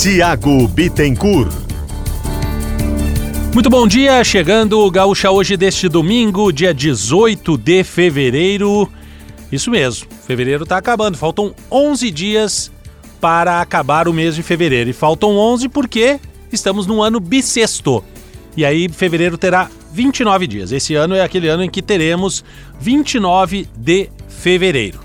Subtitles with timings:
[0.00, 1.52] Tiago Bittencourt.
[3.52, 8.90] Muito bom dia, chegando o Gaúcha hoje deste domingo, dia 18 de fevereiro.
[9.52, 12.72] Isso mesmo, fevereiro está acabando, faltam 11 dias
[13.20, 14.88] para acabar o mês de fevereiro.
[14.88, 16.18] E faltam 11 porque
[16.50, 18.02] estamos no ano bissexto.
[18.56, 20.72] E aí fevereiro terá 29 dias.
[20.72, 22.42] Esse ano é aquele ano em que teremos
[22.80, 25.00] 29 de fevereiro.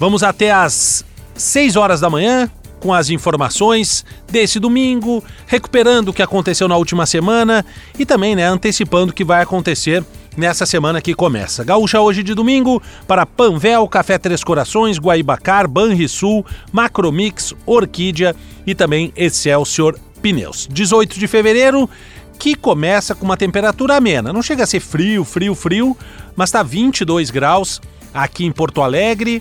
[0.00, 2.50] Vamos até às 6 horas da manhã
[2.82, 7.64] com as informações desse domingo, recuperando o que aconteceu na última semana
[7.96, 10.04] e também, né, antecipando o que vai acontecer
[10.36, 11.62] nessa semana que começa.
[11.62, 18.34] Gaúcha hoje de domingo para Panvel, Café Três Corações, Guaibacar, Banrisul, Macromix, Orquídea
[18.66, 20.66] e também Excelsior Pneus.
[20.68, 21.88] 18 de fevereiro,
[22.36, 24.32] que começa com uma temperatura amena.
[24.32, 25.96] Não chega a ser frio, frio, frio,
[26.34, 27.80] mas está 22 graus
[28.12, 29.40] aqui em Porto Alegre.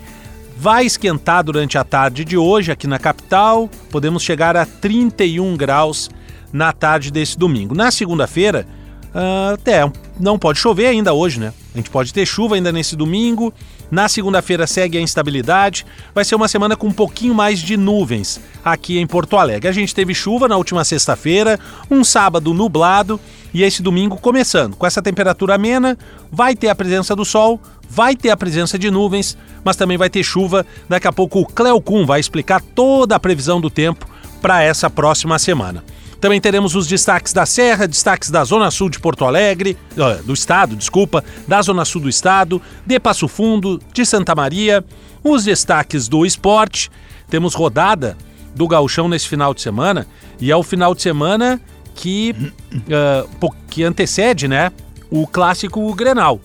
[0.62, 3.68] Vai esquentar durante a tarde de hoje aqui na capital.
[3.90, 6.08] Podemos chegar a 31 graus
[6.54, 7.74] na tarde desse domingo.
[7.74, 8.68] Na segunda-feira,
[9.08, 11.52] uh, até não pode chover ainda hoje, né?
[11.74, 13.52] A gente pode ter chuva ainda nesse domingo.
[13.90, 15.84] Na segunda-feira segue a instabilidade.
[16.14, 19.68] Vai ser uma semana com um pouquinho mais de nuvens aqui em Porto Alegre.
[19.68, 23.20] A gente teve chuva na última sexta-feira, um sábado nublado
[23.52, 24.76] e esse domingo começando.
[24.76, 25.98] Com essa temperatura amena,
[26.32, 27.60] vai ter a presença do sol,
[27.94, 30.66] vai ter a presença de nuvens, mas também vai ter chuva.
[30.88, 34.08] Daqui a pouco o Cleocum vai explicar toda a previsão do tempo
[34.42, 35.84] para essa próxima semana.
[36.22, 39.78] Também teremos os destaques da Serra, destaques da Zona Sul de Porto Alegre,
[40.24, 44.86] do estado, desculpa, da Zona Sul do estado, de Passo Fundo, de Santa Maria,
[45.22, 46.90] os destaques do esporte.
[47.30, 48.16] Temos rodada
[48.56, 50.08] do Gauchão nesse final de semana
[50.40, 51.60] e é o final de semana
[51.96, 52.36] que,
[52.72, 54.72] uh, que antecede né,
[55.10, 56.40] o clássico Grenal.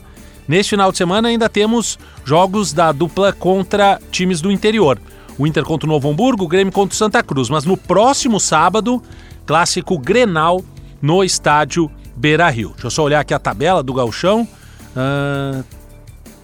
[0.49, 4.99] Neste final de semana ainda temos jogos da dupla contra times do interior.
[5.39, 7.51] O Inter contra o Novo Hamburgo, o Grêmio contra o Santa Cruz.
[7.51, 9.03] Mas no próximo sábado
[9.45, 10.63] clássico Grenal
[11.01, 12.71] no estádio Beira Rio.
[12.71, 14.49] Deixa eu só olhar aqui a tabela do Galchão.
[14.97, 15.65] Uh,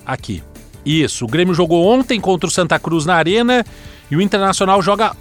[0.05, 0.43] aqui.
[0.85, 3.65] Isso, o Grêmio jogou ontem contra o Santa Cruz na Arena
[4.11, 5.17] e o Internacional joga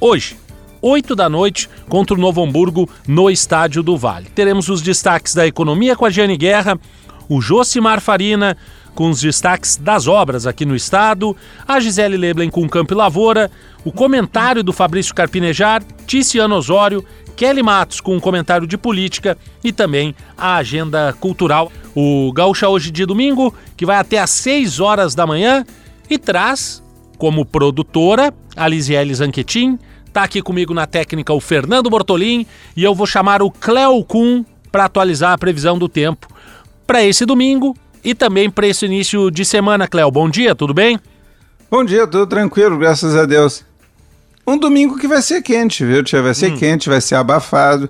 [0.00, 0.36] hoje,
[0.80, 4.30] 8 da noite, contra o Novo Hamburgo no Estádio do Vale.
[4.34, 6.80] Teremos os destaques da economia com a Giane Guerra,
[7.28, 8.56] o Josimar Farina,
[8.94, 13.50] com os destaques das obras aqui no estado, a Gisele Leblen com Campo e Lavoura,
[13.84, 17.04] o comentário do Fabrício Carpinejar, Ticiano Osório,
[17.36, 21.72] Kelly Matos com um comentário de política e também a agenda cultural.
[21.94, 25.64] O Gaúcha hoje de domingo, que vai até às 6 horas da manhã
[26.08, 26.82] e traz
[27.18, 29.78] como produtora a Lisiele Zanquetin,
[30.12, 32.46] tá aqui comigo na técnica o Fernando Bortolim
[32.76, 36.31] e eu vou chamar o Cleo Kuhn para atualizar a previsão do tempo
[36.86, 40.10] para esse domingo e também para esse início de semana, Cléo.
[40.10, 40.98] Bom dia, tudo bem?
[41.70, 43.64] Bom dia, tudo tranquilo, graças a Deus.
[44.46, 46.20] Um domingo que vai ser quente, viu, tia?
[46.20, 46.56] Vai ser hum.
[46.56, 47.88] quente, vai ser abafado.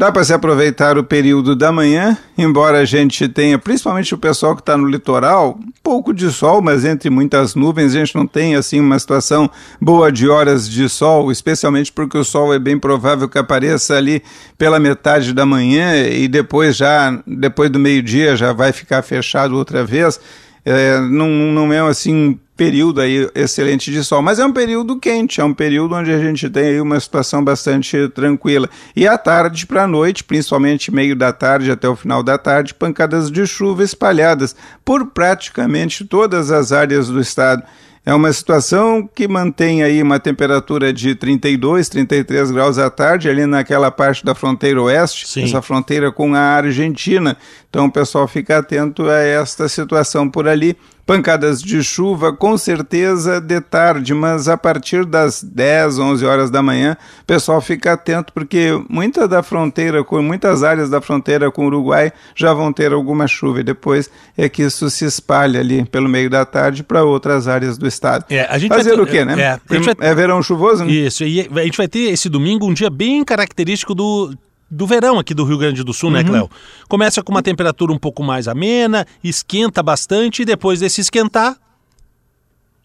[0.00, 4.56] Dá para se aproveitar o período da manhã, embora a gente tenha, principalmente o pessoal
[4.56, 8.26] que está no litoral, um pouco de sol, mas entre muitas nuvens, a gente não
[8.26, 12.78] tem assim uma situação boa de horas de sol, especialmente porque o sol é bem
[12.78, 14.22] provável que apareça ali
[14.56, 19.84] pela metade da manhã e depois já, depois do meio-dia já vai ficar fechado outra
[19.84, 20.18] vez.
[20.64, 25.40] É, não, não é assim período aí excelente de sol, mas é um período quente,
[25.40, 28.68] é um período onde a gente tem uma situação bastante tranquila.
[28.94, 32.74] E à tarde para a noite, principalmente meio da tarde até o final da tarde,
[32.74, 34.54] pancadas de chuva espalhadas
[34.84, 37.62] por praticamente todas as áreas do estado.
[38.04, 43.44] É uma situação que mantém aí uma temperatura de 32, 33 graus à tarde, ali
[43.44, 45.44] naquela parte da fronteira oeste, Sim.
[45.44, 47.36] essa fronteira com a Argentina.
[47.68, 50.76] Então o pessoal fica atento a esta situação por ali.
[51.10, 56.62] Pancadas de chuva, com certeza de tarde, mas a partir das 10, 11 horas da
[56.62, 61.64] manhã, o pessoal fica atento, porque muita da fronteira, com muitas áreas da fronteira com
[61.64, 65.84] o Uruguai já vão ter alguma chuva, e depois é que isso se espalha ali
[65.84, 68.26] pelo meio da tarde para outras áreas do estado.
[68.30, 69.32] É, a gente Fazer ter, o quê, né?
[69.32, 69.94] É, vai...
[69.98, 70.92] é verão chuvoso, né?
[70.92, 74.32] Isso, e a gente vai ter esse domingo um dia bem característico do
[74.70, 76.24] do verão aqui do Rio Grande do Sul, né, uhum.
[76.24, 76.50] né, Cléo?
[76.88, 81.56] Começa com uma temperatura um pouco mais amena, esquenta bastante e depois desse esquentar,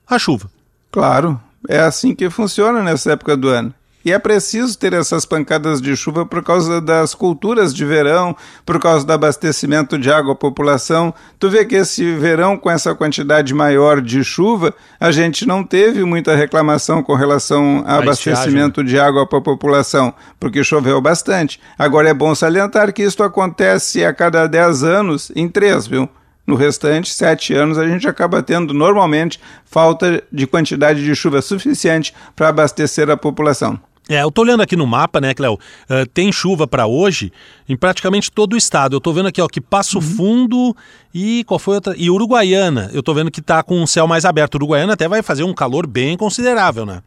[0.08, 0.50] a chuva.
[0.92, 3.74] Claro, é assim que funciona nessa época do ano.
[4.06, 8.80] E é preciso ter essas pancadas de chuva por causa das culturas de verão, por
[8.80, 11.12] causa do abastecimento de água à população.
[11.40, 16.04] Tu vê que esse verão, com essa quantidade maior de chuva, a gente não teve
[16.04, 21.60] muita reclamação com relação ao abastecimento de água para a população, porque choveu bastante.
[21.76, 26.08] Agora é bom salientar que isso acontece a cada 10 anos em três, viu?
[26.46, 32.14] No restante, sete anos, a gente acaba tendo normalmente falta de quantidade de chuva suficiente
[32.36, 33.80] para abastecer a população.
[34.08, 35.54] É, eu tô olhando aqui no mapa, né, Cléo?
[35.54, 37.32] Uh, tem chuva para hoje
[37.68, 38.96] em praticamente todo o estado.
[38.96, 40.04] Eu tô vendo aqui, ó, que Passo uhum.
[40.04, 40.76] Fundo
[41.14, 41.96] e qual foi outra?
[41.98, 42.90] E Uruguaiana.
[42.94, 44.56] Eu tô vendo que tá com o céu mais aberto.
[44.56, 47.02] Uruguaiana até vai fazer um calor bem considerável, né?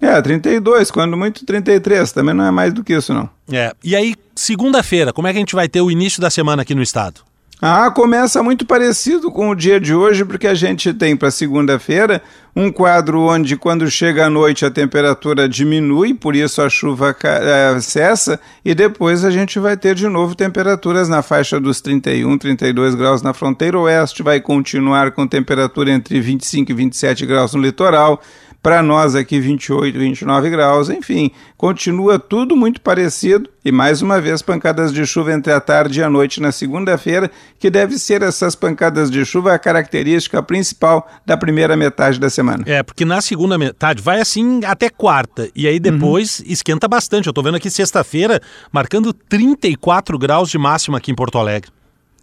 [0.00, 3.30] É, 32, quando muito 33, também não é mais do que isso, não.
[3.52, 3.72] É.
[3.84, 6.74] E aí, segunda-feira, como é que a gente vai ter o início da semana aqui
[6.74, 7.20] no estado?
[7.64, 12.20] Ah, começa muito parecido com o dia de hoje, porque a gente tem para segunda-feira
[12.56, 17.80] um quadro onde, quando chega a noite, a temperatura diminui, por isso a chuva é,
[17.80, 22.96] cessa, e depois a gente vai ter de novo temperaturas na faixa dos 31, 32
[22.96, 28.20] graus na fronteira oeste, vai continuar com temperatura entre 25 e 27 graus no litoral.
[28.62, 34.40] Para nós aqui 28, 29 graus, enfim, continua tudo muito parecido e mais uma vez
[34.40, 37.28] pancadas de chuva entre a tarde e a noite na segunda-feira,
[37.58, 42.62] que deve ser essas pancadas de chuva a característica principal da primeira metade da semana.
[42.64, 46.46] É, porque na segunda metade vai assim até quarta e aí depois uhum.
[46.48, 47.26] esquenta bastante.
[47.26, 51.72] Eu tô vendo aqui sexta-feira marcando 34 graus de máxima aqui em Porto Alegre.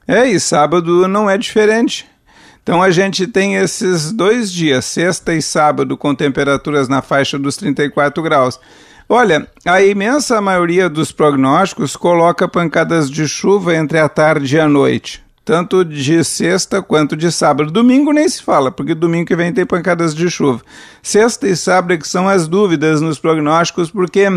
[0.07, 2.07] É, e sábado não é diferente.
[2.69, 7.57] Então a gente tem esses dois dias, sexta e sábado, com temperaturas na faixa dos
[7.57, 8.59] 34 graus.
[9.09, 14.69] Olha, a imensa maioria dos prognósticos coloca pancadas de chuva entre a tarde e a
[14.69, 17.71] noite, tanto de sexta quanto de sábado.
[17.71, 20.61] Domingo nem se fala, porque domingo que vem tem pancadas de chuva.
[21.01, 24.27] Sexta e sábado é que são as dúvidas nos prognósticos, porque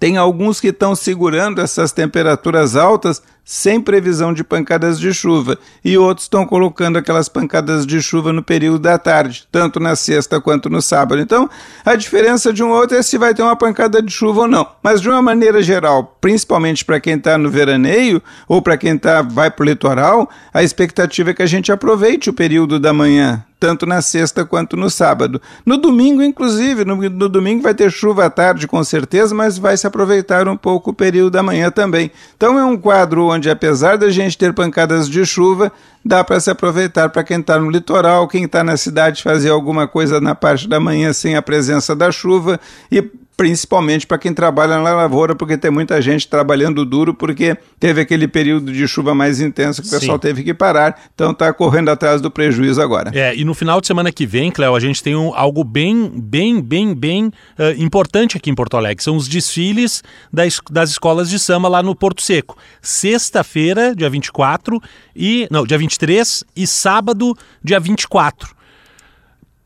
[0.00, 5.96] tem alguns que estão segurando essas temperaturas altas sem previsão de pancadas de chuva, e
[5.96, 10.68] outros estão colocando aquelas pancadas de chuva no período da tarde, tanto na sexta quanto
[10.68, 11.22] no sábado.
[11.22, 11.48] Então,
[11.84, 14.66] a diferença de um outro é se vai ter uma pancada de chuva ou não.
[14.82, 19.22] Mas de uma maneira geral, principalmente para quem está no veraneio ou para quem tá,
[19.22, 23.44] vai para o litoral, a expectativa é que a gente aproveite o período da manhã,
[23.58, 25.40] tanto na sexta quanto no sábado.
[25.64, 29.76] No domingo, inclusive, no, no, domingo vai ter chuva à tarde com certeza, mas vai
[29.76, 32.10] se aproveitar um pouco o período da manhã também.
[32.36, 35.70] Então é um quadro onde, apesar da gente ter pancadas de chuva,
[36.04, 39.86] dá para se aproveitar para quem está no litoral, quem está na cidade fazer alguma
[39.86, 42.58] coisa na parte da manhã sem a presença da chuva
[42.90, 43.02] e
[43.36, 48.26] principalmente para quem trabalha na lavoura, porque tem muita gente trabalhando duro, porque teve aquele
[48.26, 50.20] período de chuva mais intenso que o pessoal Sim.
[50.20, 53.10] teve que parar, então está correndo atrás do prejuízo agora.
[53.14, 56.10] É, e no final de semana que vem, Cléo, a gente tem um, algo bem,
[56.14, 57.32] bem, bem, bem uh,
[57.76, 60.02] importante aqui em Porto Alegre, são os desfiles
[60.32, 62.56] das, das escolas de samba lá no Porto Seco.
[62.80, 64.80] Sexta-feira, dia 24,
[65.14, 68.55] e, não, dia 23, e sábado, dia 24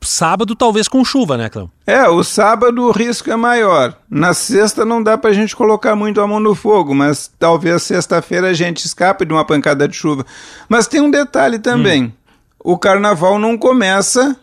[0.03, 1.71] sábado talvez com chuva, né, Cléo?
[1.85, 3.95] É, o sábado o risco é maior.
[4.09, 8.49] Na sexta não dá pra gente colocar muito a mão no fogo, mas talvez sexta-feira
[8.49, 10.25] a gente escape de uma pancada de chuva.
[10.67, 12.05] Mas tem um detalhe também.
[12.05, 12.11] Hum.
[12.63, 14.35] O carnaval não começa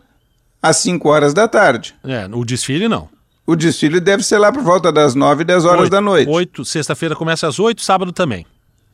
[0.62, 1.94] às 5 horas da tarde.
[2.04, 3.08] É, o desfile não.
[3.46, 6.30] O desfile deve ser lá por volta das 9, 10 horas 8, da noite.
[6.30, 8.44] 8, sexta-feira começa às 8, sábado também.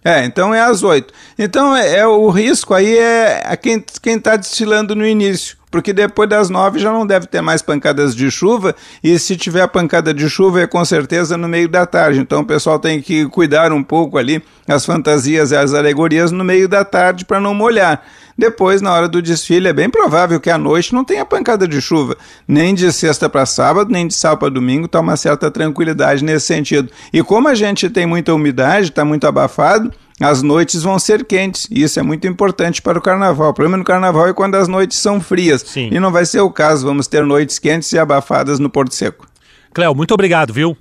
[0.04, 1.12] É, então é às 8.
[1.38, 6.28] Então é, é o risco aí é quem quem está destilando no início porque depois
[6.28, 10.30] das nove já não deve ter mais pancadas de chuva, e se tiver pancada de
[10.30, 12.20] chuva é com certeza no meio da tarde.
[12.20, 16.44] Então o pessoal tem que cuidar um pouco ali as fantasias e as alegorias no
[16.44, 18.04] meio da tarde para não molhar.
[18.38, 21.80] Depois, na hora do desfile, é bem provável que à noite não tenha pancada de
[21.80, 22.16] chuva,
[22.46, 26.46] nem de sexta para sábado, nem de sábado para domingo, está uma certa tranquilidade nesse
[26.46, 26.88] sentido.
[27.12, 29.90] E como a gente tem muita umidade, está muito abafado,
[30.20, 33.50] as noites vão ser quentes, e isso é muito importante para o carnaval.
[33.50, 35.62] O problema no carnaval é quando as noites são frias.
[35.62, 35.88] Sim.
[35.90, 39.26] E não vai ser o caso, vamos ter noites quentes e abafadas no Porto Seco.
[39.72, 40.76] Cléo, muito obrigado, viu?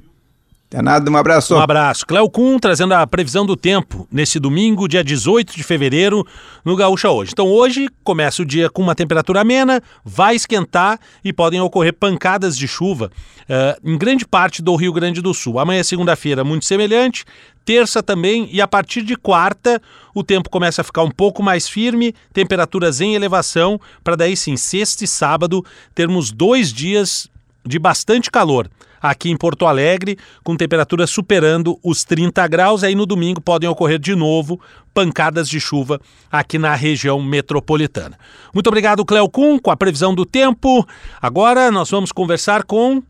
[0.74, 1.56] É nada, um abraço.
[1.56, 2.06] Um abraço.
[2.06, 6.26] Cléo Kuhn trazendo a previsão do tempo nesse domingo, dia 18 de fevereiro,
[6.66, 7.32] no Gaúcha hoje.
[7.32, 12.58] Então hoje começa o dia com uma temperatura amena, vai esquentar e podem ocorrer pancadas
[12.58, 13.12] de chuva
[13.44, 15.60] uh, em grande parte do Rio Grande do Sul.
[15.60, 17.24] Amanhã, segunda-feira, muito semelhante,
[17.66, 19.82] terça também e a partir de quarta
[20.14, 24.56] o tempo começa a ficar um pouco mais firme, temperaturas em elevação, para daí sim,
[24.56, 25.66] sexta e sábado,
[25.96, 27.30] termos dois dias
[27.66, 28.70] de bastante calor
[29.04, 32.84] aqui em Porto Alegre, com temperatura superando os 30 graus.
[32.86, 34.60] Aí no domingo podem ocorrer de novo
[34.94, 36.00] pancadas de chuva
[36.32, 38.18] aqui na região metropolitana.
[38.54, 40.88] Muito obrigado, Cleo Kuhn, com a previsão do tempo.
[41.22, 43.04] Agora nós vamos conversar com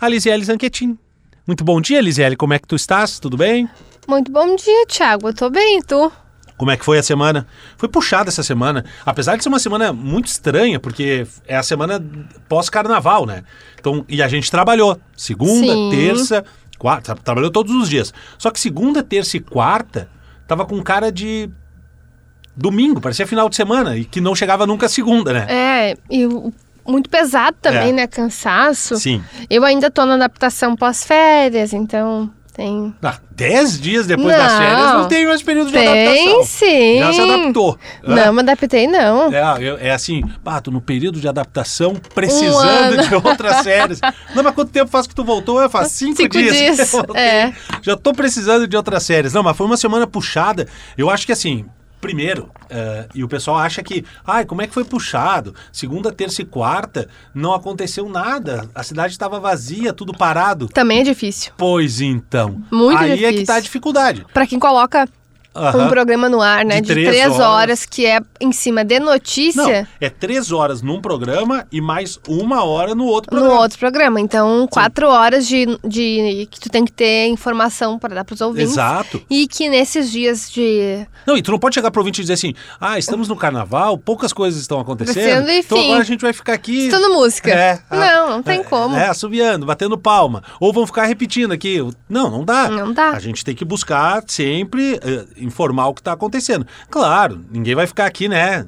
[0.00, 0.98] a Lisiele Zanquetin.
[1.48, 2.36] Muito bom dia, Lisiele.
[2.36, 3.18] Como é que tu estás?
[3.18, 3.66] Tudo bem?
[4.06, 5.30] Muito bom dia, Thiago.
[5.30, 6.12] Eu tô bem, e tu?
[6.58, 7.46] Como é que foi a semana?
[7.78, 8.84] Foi puxada essa semana.
[9.06, 12.04] Apesar de ser uma semana muito estranha, porque é a semana
[12.50, 13.44] pós-carnaval, né?
[13.80, 15.00] Então, e a gente trabalhou.
[15.16, 15.88] Segunda, Sim.
[15.90, 16.44] terça,
[16.78, 17.14] quarta.
[17.16, 18.12] Trabalhou todos os dias.
[18.36, 20.10] Só que segunda, terça e quarta
[20.46, 21.48] tava com cara de
[22.54, 25.46] domingo, parecia final de semana, e que não chegava nunca a segunda, né?
[25.48, 26.52] É, e o
[26.88, 27.92] muito pesado também, É.
[27.92, 28.06] né?
[28.06, 28.96] Cansaço.
[28.96, 29.22] Sim.
[29.50, 32.92] Eu ainda tô na adaptação pós-férias, então tem.
[33.02, 34.58] Ah, dez dias depois das Não.
[34.58, 36.44] férias não tem mais período de Tem adaptação.
[36.44, 36.98] sim.
[36.98, 37.78] Já se adaptou.
[38.02, 39.32] Não, me adaptei, não.
[39.32, 40.22] É, é assim,
[40.64, 43.02] tô no período de adaptação, Um precisando ano.
[43.06, 44.00] de outras séries.
[44.34, 45.60] Não, mas quanto tempo faz que tu voltou?
[45.62, 47.14] Eu faz cinco, Cinco dias, voltei.
[47.22, 47.52] é.
[47.80, 49.32] Já tô precisando de outras séries.
[49.32, 50.66] Não, mas foi uma semana puxada.
[50.96, 51.64] Eu acho que assim,
[52.00, 55.54] primeiro, eh, e o pessoal acha que, ai, como é que foi puxado?
[55.72, 58.68] Segunda, terça e quarta, não aconteceu nada.
[58.74, 60.68] A cidade estava vazia, tudo parado.
[60.68, 61.52] Também é difícil.
[61.56, 62.62] Pois então.
[62.70, 63.46] Muito Aí é que difícil.
[63.46, 64.26] tá a dificuldade.
[64.32, 65.08] Pra quem coloca
[65.58, 65.86] Aham.
[65.86, 66.80] um programa no ar, né?
[66.80, 67.40] De De, três três, horas.
[67.40, 67.86] horas.
[67.86, 69.62] que é em cima de notícia.
[69.62, 73.60] Não, é três horas num programa e mais uma hora no outro No programa.
[73.62, 74.20] outro programa.
[74.20, 78.72] Então, quatro horas de, de que tu tem que ter informação para dar pros ouvintes.
[78.72, 79.22] Exato.
[79.28, 81.06] E que nesses dias de.
[81.26, 83.98] Não, e tu não pode chegar pro ouvinte e dizer assim, ah, estamos no carnaval,
[83.98, 85.86] poucas coisas estão acontecendo, Acontecendo, então enfim.
[85.88, 86.86] agora a gente vai ficar aqui...
[86.86, 87.50] Estando música.
[87.50, 88.96] É, ah, não, não tem é, como.
[88.96, 90.42] É, assobiando, batendo palma.
[90.60, 91.78] Ou vão ficar repetindo aqui.
[92.08, 92.68] Não, não dá.
[92.68, 93.10] Não dá.
[93.10, 96.66] A gente tem que buscar sempre eh, informar o que está acontecendo.
[96.90, 98.64] Claro, ninguém vai ficar aqui, né?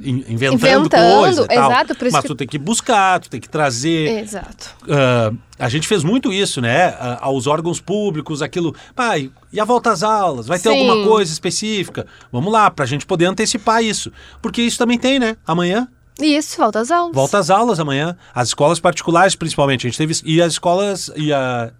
[0.00, 4.20] in- inventando, Inventando, coisa exato, Mas que- tu tem que buscar, tu tem que trazer.
[4.22, 4.70] Exato.
[4.88, 6.94] Ah, a gente fez muito isso, né?
[6.98, 8.74] Ah, aos órgãos públicos, aquilo.
[8.94, 10.46] Pai, e a volta às aulas?
[10.46, 10.88] Vai ter Sim.
[10.88, 12.06] alguma coisa específica?
[12.30, 14.12] Vamos lá, pra gente poder antecipar isso.
[14.40, 15.36] Porque isso também tem, né?
[15.46, 15.88] Amanhã,
[16.20, 17.14] Isso, volta às aulas.
[17.14, 18.16] volta às aulas amanhã.
[18.34, 19.86] As escolas particulares, principalmente.
[19.86, 20.14] A gente teve.
[20.24, 21.10] E as escolas.
[21.16, 21.72] E a,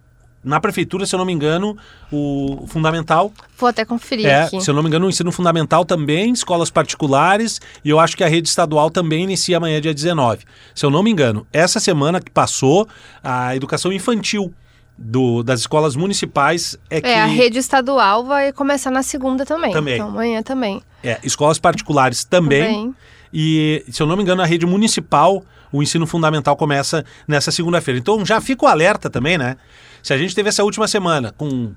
[0.43, 1.77] na prefeitura, se eu não me engano,
[2.11, 3.31] o fundamental.
[3.57, 4.59] Vou até conferir É, aqui.
[4.61, 8.23] se eu não me engano, o ensino fundamental também, escolas particulares, e eu acho que
[8.23, 10.43] a rede estadual também inicia amanhã, dia 19.
[10.75, 12.87] Se eu não me engano, essa semana que passou,
[13.23, 14.53] a educação infantil
[14.97, 17.07] do- das escolas municipais é que.
[17.07, 19.71] É, a rede estadual vai começar na segunda também.
[19.71, 19.95] Também.
[19.95, 20.81] Então amanhã também.
[21.03, 22.63] é, escolas particulares também.
[22.63, 22.95] Também.
[23.33, 27.99] E, se eu não me engano, a rede municipal, o ensino fundamental começa nessa segunda-feira.
[27.99, 29.57] Então já fica o alerta também, né?
[30.03, 31.71] Se a gente teve essa última semana com.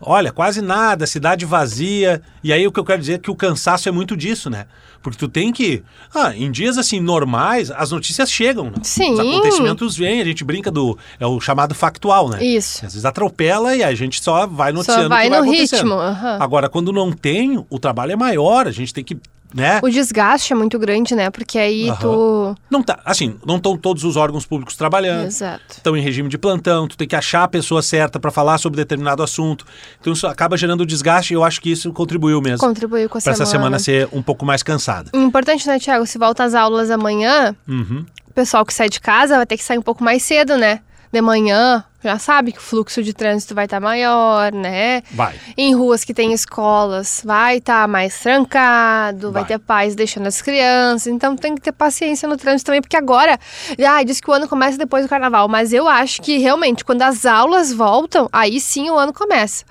[0.00, 2.20] Olha, quase nada, cidade vazia.
[2.42, 4.66] E aí o que eu quero dizer é que o cansaço é muito disso, né?
[5.02, 5.82] Porque tu tem que.
[6.14, 8.76] Ah, em dias assim normais, as notícias chegam, né?
[8.82, 9.12] Sim.
[9.12, 10.98] Os acontecimentos vêm, a gente brinca do.
[11.20, 12.42] É o chamado factual, né?
[12.44, 12.84] Isso.
[12.84, 15.94] Às vezes atropela e a gente só vai noticiando Só vai vai no ritmo.
[15.94, 16.38] aham.
[16.40, 19.16] Agora, quando não tem, o trabalho é maior, a gente tem que.
[19.54, 19.78] Né?
[19.84, 21.30] O desgaste é muito grande, né?
[21.30, 21.98] Porque aí Aham.
[22.00, 22.56] tu.
[22.68, 25.26] Não tá, assim, não estão todos os órgãos públicos trabalhando.
[25.26, 25.62] Exato.
[25.76, 28.78] Estão em regime de plantão, tu tem que achar a pessoa certa para falar sobre
[28.78, 29.64] determinado assunto.
[30.00, 33.20] Então isso acaba gerando desgaste e eu acho que isso contribuiu mesmo Contribuiu com a
[33.20, 33.78] essa semana semana.
[33.78, 35.10] ser um pouco mais cansada.
[35.14, 36.04] Importante, né, Tiago?
[36.04, 38.04] Se volta às aulas amanhã, Uhum.
[38.28, 40.80] o pessoal que sai de casa vai ter que sair um pouco mais cedo, né?
[41.14, 45.00] De manhã, já sabe que o fluxo de trânsito vai estar maior, né?
[45.12, 45.32] Vai.
[45.56, 49.42] Em ruas que tem escolas, vai estar mais trancado, vai.
[49.42, 49.44] Vai.
[49.44, 51.06] ter pais deixando as crianças.
[51.06, 53.38] Então tem que ter paciência no trânsito também, porque agora,
[53.88, 57.02] ah, diz que o ano começa depois do carnaval, mas eu acho que realmente quando
[57.02, 59.64] as aulas voltam, aí sim o ano começa.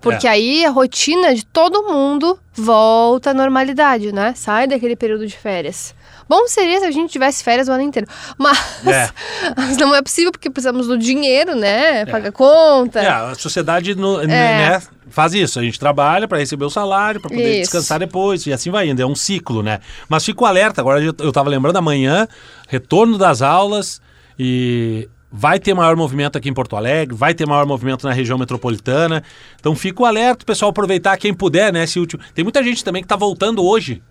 [0.00, 0.30] Porque É.
[0.30, 4.32] aí a rotina de todo mundo volta à normalidade, né?
[4.34, 5.94] Sai daquele período de férias.
[6.28, 8.06] Bom seria se a gente tivesse férias o ano inteiro.
[8.36, 9.10] Mas, É.
[9.56, 12.04] mas não é possível porque precisamos do dinheiro, né?
[12.06, 13.00] Pagar conta.
[13.00, 14.80] É, a sociedade no- né,
[15.10, 15.58] faz isso.
[15.58, 17.60] A gente trabalha para receber o salário, para poder Isso.
[17.72, 19.00] descansar depois e assim vai indo.
[19.00, 19.80] É um ciclo, né?
[20.08, 20.80] Mas fico alerta.
[20.80, 22.28] Agora eu eu tava lembrando amanhã,
[22.68, 24.00] retorno das aulas
[24.38, 28.38] e vai ter maior movimento aqui em Porto Alegre, vai ter maior movimento na região
[28.38, 29.22] metropolitana.
[29.60, 31.84] Então fico alerta, pessoal, aproveitar quem puder, né?
[31.84, 32.22] Esse último.
[32.34, 34.02] Tem muita gente também que tá voltando hoje,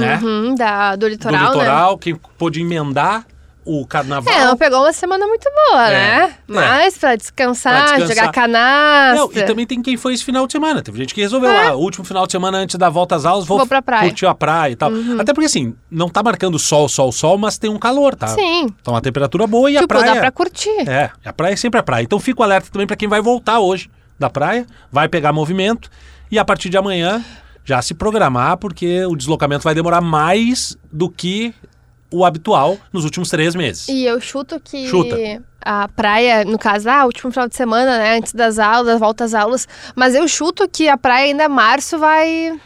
[0.00, 0.20] né?
[0.22, 1.46] Uhum, da, do Do litoral, né?
[1.48, 3.24] litoral, quem pôde emendar
[3.68, 4.32] o carnaval.
[4.32, 6.22] É, ela pegou uma semana muito boa, É, né?
[6.24, 6.34] é.
[6.46, 8.16] Mas pra descansar, Pra descansar.
[8.26, 9.16] jogar canastra.
[9.26, 10.80] Não, e também tem quem foi esse final de semana.
[10.82, 11.64] Teve gente que resolveu É.
[11.70, 14.02] lá, o último final de semana antes da volta às aulas, vou, Vou pra praia.
[14.04, 14.08] Uhum.
[14.10, 14.92] curtir a praia e tal.
[15.18, 18.28] Até porque assim, não tá marcando sol, sol, sol, mas tem um calor, tá?
[18.28, 18.68] Sim.
[18.84, 20.14] Tá uma temperatura boa e a tipo, praia.
[20.14, 20.88] dá pra curtir.
[20.88, 22.04] É, a praia é sempre a praia.
[22.04, 25.90] Então fico alerta também pra quem vai voltar hoje da praia, vai pegar movimento
[26.30, 27.20] e a partir de amanhã
[27.66, 31.52] já se programar, porque o deslocamento vai demorar mais do que
[32.10, 33.88] o habitual nos últimos três meses.
[33.88, 35.16] E eu chuto que Chuta.
[35.60, 38.16] a praia, no caso, ah, último final de semana, né?
[38.16, 39.66] Antes das aulas, volta às aulas.
[39.96, 42.58] Mas eu chuto que a praia ainda março vai.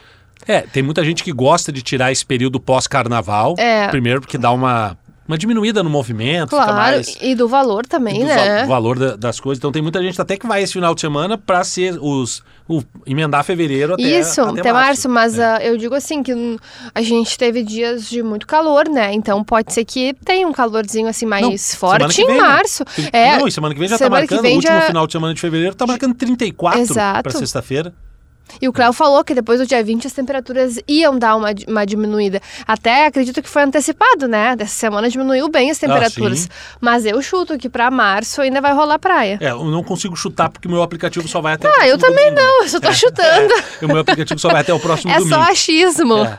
[0.47, 3.55] É, tem muita gente que gosta de tirar esse período pós-carnaval.
[3.59, 3.89] É.
[3.89, 4.99] Primeiro porque dá uma,
[5.31, 7.17] uma diminuída no movimento, Claro, mais...
[7.21, 8.65] e do valor também, do va- né?
[8.67, 9.59] valor da- das coisas.
[9.59, 12.83] Então tem muita gente até que vai esse final de semana para ser os o,
[13.05, 15.45] emendar fevereiro até Isso, até, até, março, mas É.
[15.45, 16.33] ah, eu digo assim que
[16.95, 19.13] a gente teve dias de muito calor, né?
[19.13, 22.43] Então pode ser que tenha um calorzinho assim mais Não, forte em vem, né?
[22.43, 22.85] março.
[22.85, 24.45] Tem- É, Não, e semana que vem já tá marcando.
[24.45, 27.23] o último já- final de semana de fevereiro tá marcando 34 Exato.
[27.25, 27.93] para sexta-feira.
[28.61, 31.85] E o Cléo falou que depois do dia 20 as temperaturas iam dar uma, uma
[31.85, 32.41] diminuída.
[32.67, 34.57] Até acredito que foi antecipado, né?
[34.57, 36.49] Dessa semana diminuiu bem as temperaturas.
[36.51, 39.39] Ah, Mas eu chuto que pra março ainda vai rolar praia.
[39.41, 41.99] É, eu não consigo chutar porque o meu aplicativo só vai até o Ah, eu
[41.99, 42.41] também domingo.
[42.47, 43.55] não, eu só tô chutando.
[43.81, 45.35] É, o meu aplicativo só vai até o próximo É domingo.
[45.35, 46.25] só achismo.
[46.25, 46.39] É.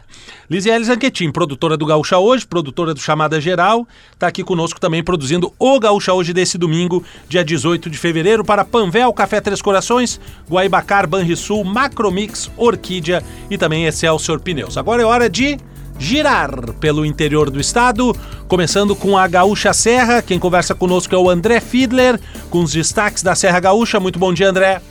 [0.52, 5.54] Lisiele Zanquetin, produtora do Gaúcha Hoje, produtora do Chamada Geral, está aqui conosco também produzindo
[5.58, 11.08] o Gaúcha Hoje desse domingo, dia 18 de fevereiro, para Panvel, Café Três Corações, Guaibacar,
[11.08, 14.76] Banrisul, Macromix, Orquídea e também Excelsior Pneus.
[14.78, 15.58] Agora é hora de
[15.98, 18.14] girar pelo interior do estado,
[18.50, 20.22] começando com a Gaúcha Serra.
[20.22, 24.02] Quem conversa conosco é o André Fiedler, com os destaques da Serra Gaúcha.
[24.02, 24.82] Muito bom dia, André.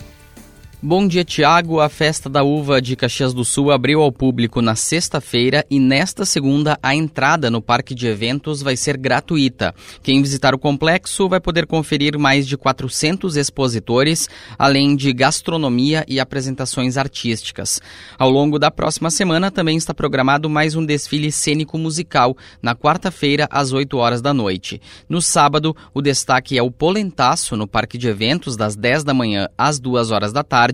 [0.82, 1.78] Bom dia, Tiago.
[1.78, 6.25] A festa da uva de Caxias do Sul abriu ao público na sexta-feira e nesta
[6.25, 9.75] segunda a entrada no parque de eventos vai ser gratuita.
[10.02, 14.26] Quem visitar o complexo vai poder conferir mais de 400 expositores,
[14.58, 17.78] além de gastronomia e apresentações artísticas.
[18.18, 23.46] Ao longo da próxima semana também está programado mais um desfile cênico musical na quarta-feira
[23.50, 24.80] às 8 horas da noite.
[25.06, 29.46] No sábado, o destaque é o Polentaço no parque de eventos das 10 da manhã
[29.58, 30.70] às 2 horas da tarde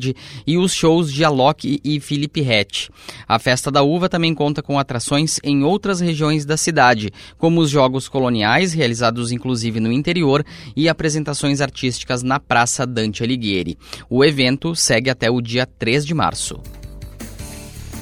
[0.46, 2.90] e os shows de Alok e Felipe Rett.
[3.26, 7.70] A Festa da Uva também conta com atrações em outras regiões da cidade, como os
[7.70, 13.78] Jogos Coloniais, realizados inclusive no interior, e apresentações artísticas na Praça Dante Alighieri.
[14.08, 16.60] O evento segue até o dia 3 de março.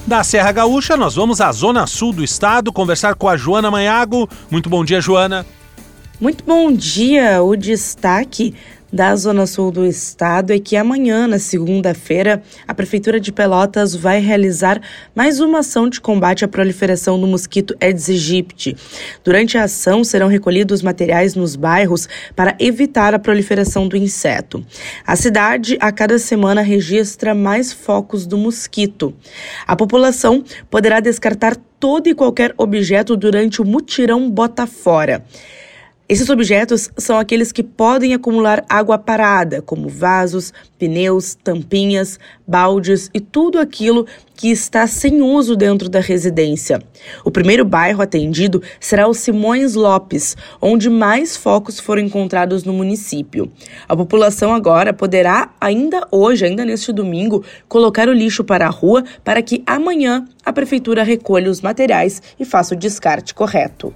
[0.07, 4.29] Da Serra Gaúcha, nós vamos à zona sul do estado conversar com a Joana Manhago.
[4.51, 5.43] Muito bom dia, Joana.
[6.21, 7.41] Muito bom dia.
[7.41, 8.53] O destaque
[8.91, 14.19] da Zona Sul do Estado é que amanhã, na segunda-feira, a Prefeitura de Pelotas vai
[14.19, 14.81] realizar
[15.13, 18.75] mais uma ação de combate à proliferação do mosquito Aedes aegypti.
[19.23, 24.65] Durante a ação, serão recolhidos materiais nos bairros para evitar a proliferação do inseto.
[25.05, 29.13] A cidade, a cada semana, registra mais focos do mosquito.
[29.67, 35.23] A população poderá descartar todo e qualquer objeto durante o mutirão Bota Fora.
[36.07, 43.19] Esses objetos são aqueles que podem acumular água parada, como vasos, pneus, tampinhas, baldes e
[43.19, 46.79] tudo aquilo que está sem uso dentro da residência.
[47.23, 53.51] O primeiro bairro atendido será o Simões Lopes, onde mais focos foram encontrados no município.
[53.89, 59.03] A população agora poderá, ainda hoje, ainda neste domingo, colocar o lixo para a rua
[59.23, 63.91] para que amanhã a prefeitura recolha os materiais e faça o descarte correto.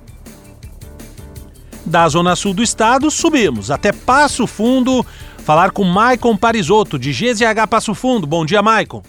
[1.90, 5.04] Da zona sul do estado, subimos até Passo Fundo,
[5.40, 8.28] falar com Maicon Parisotto, de GZH Passo Fundo.
[8.28, 9.02] Bom dia, Maicon.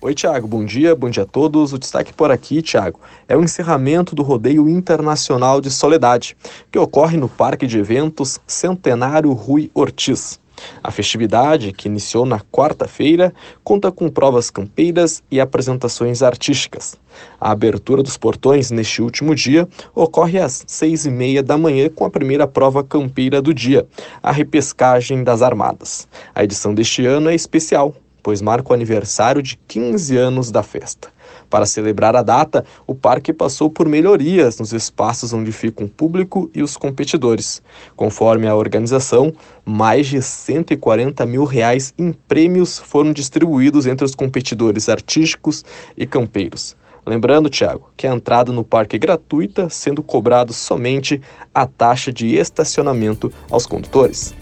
[0.00, 0.48] Oi, Tiago.
[0.48, 1.74] Bom dia, bom dia a todos.
[1.74, 6.34] O destaque por aqui, Tiago, é o encerramento do Rodeio Internacional de Soledade,
[6.70, 10.40] que ocorre no Parque de Eventos Centenário Rui Ortiz.
[10.82, 16.96] A festividade, que iniciou na quarta-feira, conta com provas campeiras e apresentações artísticas.
[17.40, 22.04] A abertura dos portões neste último dia ocorre às seis e meia da manhã com
[22.04, 23.86] a primeira prova campeira do dia,
[24.22, 26.08] a repescagem das armadas.
[26.34, 31.08] A edição deste ano é especial, pois marca o aniversário de 15 anos da festa.
[31.52, 36.50] Para celebrar a data, o parque passou por melhorias nos espaços onde ficam o público
[36.54, 37.60] e os competidores.
[37.94, 44.88] Conforme a organização, mais de 140 mil reais em prêmios foram distribuídos entre os competidores
[44.88, 45.62] artísticos
[45.94, 46.74] e campeiros.
[47.04, 51.20] Lembrando, Tiago, que a entrada no parque é gratuita, sendo cobrado somente
[51.54, 54.34] a taxa de estacionamento aos condutores.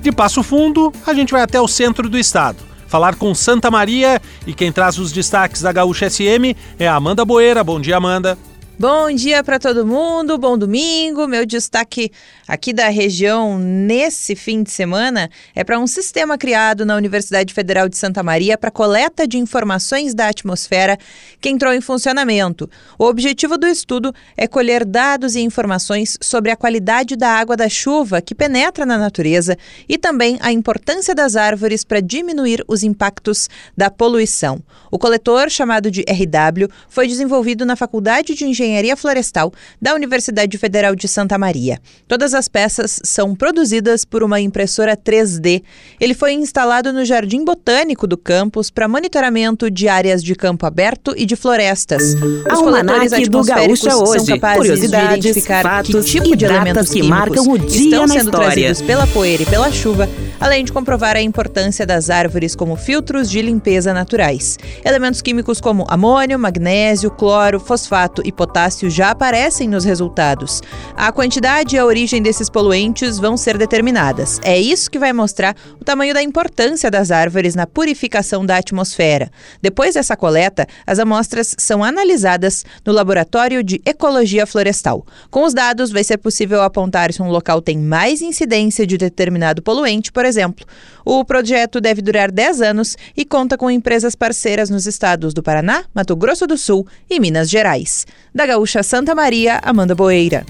[0.00, 2.67] De Passo Fundo, a gente vai até o centro do estado.
[2.88, 7.24] Falar com Santa Maria e quem traz os destaques da Gaúcha SM é a Amanda
[7.24, 7.62] Boeira.
[7.62, 8.36] Bom dia, Amanda.
[8.80, 11.26] Bom dia para todo mundo, bom domingo.
[11.26, 12.12] Meu destaque
[12.46, 17.88] aqui da região nesse fim de semana é para um sistema criado na Universidade Federal
[17.88, 20.96] de Santa Maria para coleta de informações da atmosfera
[21.40, 22.70] que entrou em funcionamento.
[22.96, 27.68] O objetivo do estudo é colher dados e informações sobre a qualidade da água da
[27.68, 33.50] chuva que penetra na natureza e também a importância das árvores para diminuir os impactos
[33.76, 34.62] da poluição.
[34.88, 40.56] O coletor, chamado de RW, foi desenvolvido na Faculdade de Engenharia Engenharia Florestal da Universidade
[40.58, 41.78] Federal de Santa Maria.
[42.06, 45.62] Todas as peças são produzidas por uma impressora 3D.
[45.98, 51.14] Ele foi instalado no Jardim Botânico do campus para monitoramento de áreas de campo aberto
[51.16, 52.14] e de florestas.
[52.14, 54.26] Os coletores atmosféricos do são hoje.
[54.38, 58.14] capazes de identificar fatos que tipo de elementos que químicos marcam o dia estão na
[58.14, 58.46] sendo história.
[58.46, 63.30] trazidos pela poeira e pela chuva, além de comprovar a importância das árvores como filtros
[63.30, 64.58] de limpeza naturais.
[64.84, 70.60] Elementos químicos como amônio, magnésio, cloro, fosfato e potássio potássio já aparecem nos resultados.
[70.96, 74.40] A quantidade e a origem desses poluentes vão ser determinadas.
[74.42, 79.30] É isso que vai mostrar o tamanho da importância das árvores na purificação da atmosfera.
[79.62, 85.06] Depois dessa coleta, as amostras são analisadas no Laboratório de Ecologia Florestal.
[85.30, 89.62] Com os dados, vai ser possível apontar se um local tem mais incidência de determinado
[89.62, 90.66] poluente, por exemplo.
[91.04, 95.84] O projeto deve durar 10 anos e conta com empresas parceiras nos estados do Paraná,
[95.94, 98.06] Mato Grosso do Sul e Minas Gerais.
[98.34, 100.46] Da Gaúcha Santa Maria, Amanda Boeira.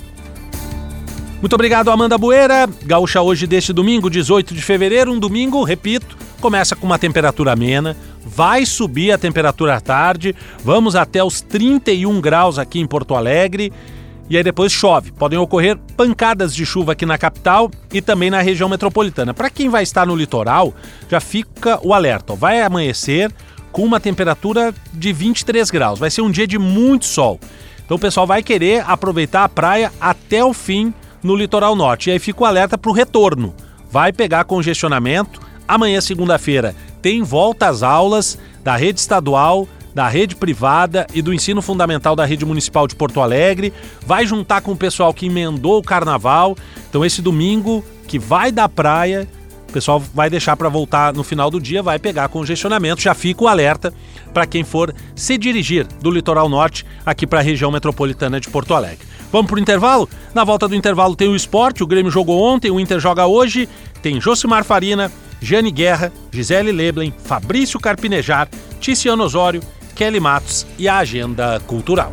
[1.40, 2.68] Muito obrigado, Amanda Bueira.
[2.84, 7.96] Gaúcha hoje deste domingo, 18 de fevereiro, um domingo, repito, começa com uma temperatura amena,
[8.24, 10.32] vai subir a temperatura à tarde,
[10.62, 13.72] vamos até os 31 graus aqui em Porto Alegre.
[14.30, 15.10] E aí depois chove.
[15.10, 19.32] Podem ocorrer pancadas de chuva aqui na capital e também na região metropolitana.
[19.34, 20.74] Para quem vai estar no litoral,
[21.08, 22.34] já fica o alerta.
[22.34, 23.32] Vai amanhecer
[23.72, 25.98] com uma temperatura de 23 graus.
[25.98, 27.40] Vai ser um dia de muito sol.
[27.88, 32.10] Então o pessoal vai querer aproveitar a praia até o fim no litoral norte.
[32.10, 33.54] E aí fica o alerta para o retorno.
[33.90, 35.40] Vai pegar congestionamento.
[35.66, 41.62] Amanhã, segunda-feira, tem volta às aulas da rede estadual da rede privada e do ensino
[41.62, 43.72] fundamental da rede municipal de Porto Alegre.
[44.06, 46.54] Vai juntar com o pessoal que emendou o carnaval.
[46.90, 49.26] Então, esse domingo que vai da praia,
[49.66, 53.00] o pessoal vai deixar para voltar no final do dia, vai pegar congestionamento.
[53.00, 53.94] Já fica o alerta
[54.32, 58.74] para quem for se dirigir do litoral norte aqui para a região metropolitana de Porto
[58.74, 59.06] Alegre.
[59.30, 60.08] Vamos para o intervalo?
[60.34, 63.68] Na volta do intervalo tem o esporte, o Grêmio jogou ontem, o Inter joga hoje,
[64.00, 65.10] tem Josimar Farina,
[65.40, 68.48] Jane Guerra, Gisele Leblen, Fabrício Carpinejar,
[68.80, 69.60] Ticiano Osório
[69.98, 72.12] Kelly Matos e a Agenda Cultural.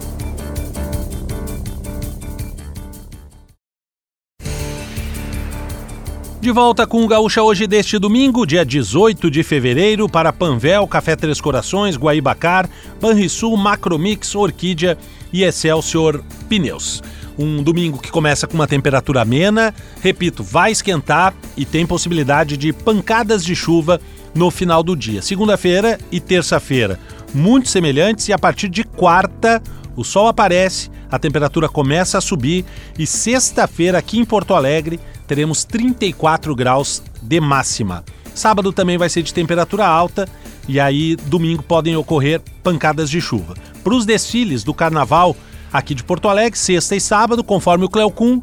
[6.46, 11.16] De volta com o Gaúcha hoje deste domingo, dia 18 de fevereiro, para Panvel, Café
[11.16, 12.70] Três Corações, Guaibacar,
[13.02, 14.96] Banrisul, Macromix, Orquídea
[15.34, 17.02] e Excelsior Pneus.
[17.36, 22.72] Um domingo que começa com uma temperatura amena, repito, vai esquentar e tem possibilidade de
[22.72, 24.00] pancadas de chuva
[24.36, 25.24] no final do dia.
[25.24, 27.00] Segunda-feira e terça-feira,
[27.34, 29.64] muito semelhantes, e a partir de quarta,
[29.96, 32.66] o sol aparece, a temperatura começa a subir
[32.98, 38.04] e sexta-feira aqui em Porto Alegre teremos 34 graus de máxima.
[38.34, 40.28] Sábado também vai ser de temperatura alta
[40.68, 43.56] e aí domingo podem ocorrer pancadas de chuva.
[43.84, 45.36] Para os desfiles do carnaval
[45.72, 48.42] aqui de Porto Alegre, sexta e sábado, conforme o Cleocum,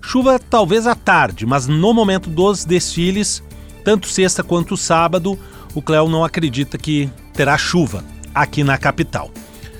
[0.00, 3.42] chuva talvez à tarde, mas no momento dos desfiles
[3.84, 5.38] tanto sexta quanto sábado,
[5.74, 9.30] o Cléo não acredita que terá chuva aqui na capital.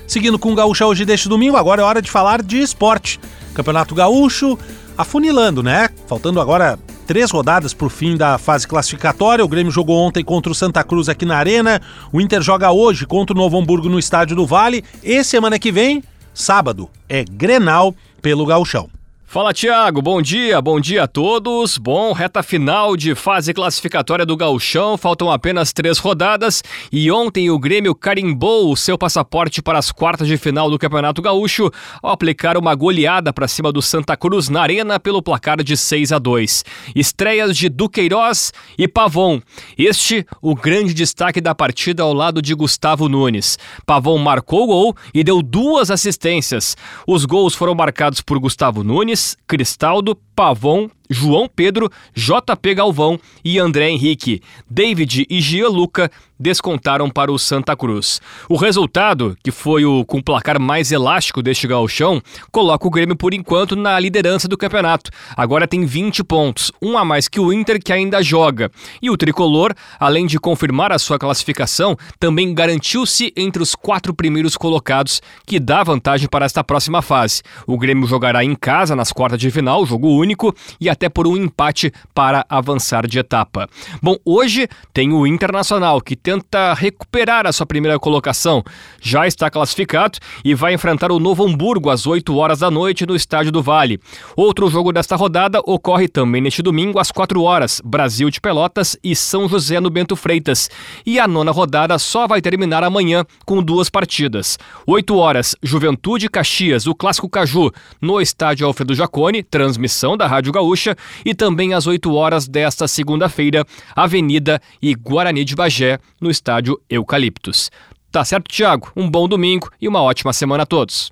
[0.09, 3.19] Seguindo com o Gaúcho hoje deste domingo, agora é hora de falar de esporte.
[3.53, 4.57] Campeonato Gaúcho
[4.97, 5.87] afunilando, né?
[6.07, 9.45] Faltando agora três rodadas para o fim da fase classificatória.
[9.45, 11.79] O Grêmio jogou ontem contra o Santa Cruz aqui na Arena.
[12.11, 14.83] O Inter joga hoje contra o Novo Hamburgo no Estádio do Vale.
[15.03, 18.89] E semana que vem, sábado, é Grenal pelo Gauchão.
[19.31, 21.77] Fala Tiago, bom dia, bom dia a todos.
[21.77, 27.59] Bom, reta final de fase classificatória do Gauchão, faltam apenas três rodadas e ontem o
[27.59, 31.69] Grêmio carimbou o seu passaporte para as quartas de final do Campeonato Gaúcho
[32.01, 36.11] ao aplicar uma goleada para cima do Santa Cruz na Arena pelo placar de 6
[36.11, 36.65] a 2.
[36.95, 39.41] Estreias de Duqueiroz e Pavon.
[39.77, 43.59] Este o grande destaque da partida ao lado de Gustavo Nunes.
[43.85, 46.75] Pavon marcou o gol e deu duas assistências.
[47.05, 53.89] Os gols foram marcados por Gustavo Nunes Cristaldo, Pavon João Pedro, JP Galvão e André
[53.89, 54.41] Henrique.
[54.69, 58.21] David e Gianluca descontaram para o Santa Cruz.
[58.47, 63.15] O resultado, que foi o com o placar mais elástico deste gauchão, coloca o Grêmio
[63.15, 65.11] por enquanto na liderança do campeonato.
[65.35, 68.71] Agora tem 20 pontos, um a mais que o Inter que ainda joga.
[69.01, 74.55] E o tricolor, além de confirmar a sua classificação, também garantiu-se entre os quatro primeiros
[74.55, 77.41] colocados, que dá vantagem para esta próxima fase.
[77.67, 81.25] O Grêmio jogará em casa nas quartas de final, jogo único, e a até por
[81.25, 83.69] um empate para avançar de etapa.
[84.01, 88.61] Bom, hoje tem o Internacional que tenta recuperar a sua primeira colocação.
[89.01, 93.15] Já está classificado e vai enfrentar o Novo Hamburgo às 8 horas da noite no
[93.15, 93.97] Estádio do Vale.
[94.35, 99.15] Outro jogo desta rodada ocorre também neste domingo às 4 horas, Brasil de Pelotas e
[99.15, 100.69] São José no Bento Freitas.
[101.05, 104.59] E a nona rodada só vai terminar amanhã com duas partidas.
[104.85, 110.88] 8 horas, Juventude Caxias, o clássico Caju, no Estádio Alfredo Jacone, transmissão da Rádio Gaúcha
[110.89, 116.79] Gaúcha e também às 8 horas desta segunda-feira, Avenida e Guarani de Bagé, no estádio
[116.89, 117.69] Eucaliptus.
[118.11, 118.91] Tá certo, Tiago?
[118.95, 121.11] Um bom domingo e uma ótima semana a todos.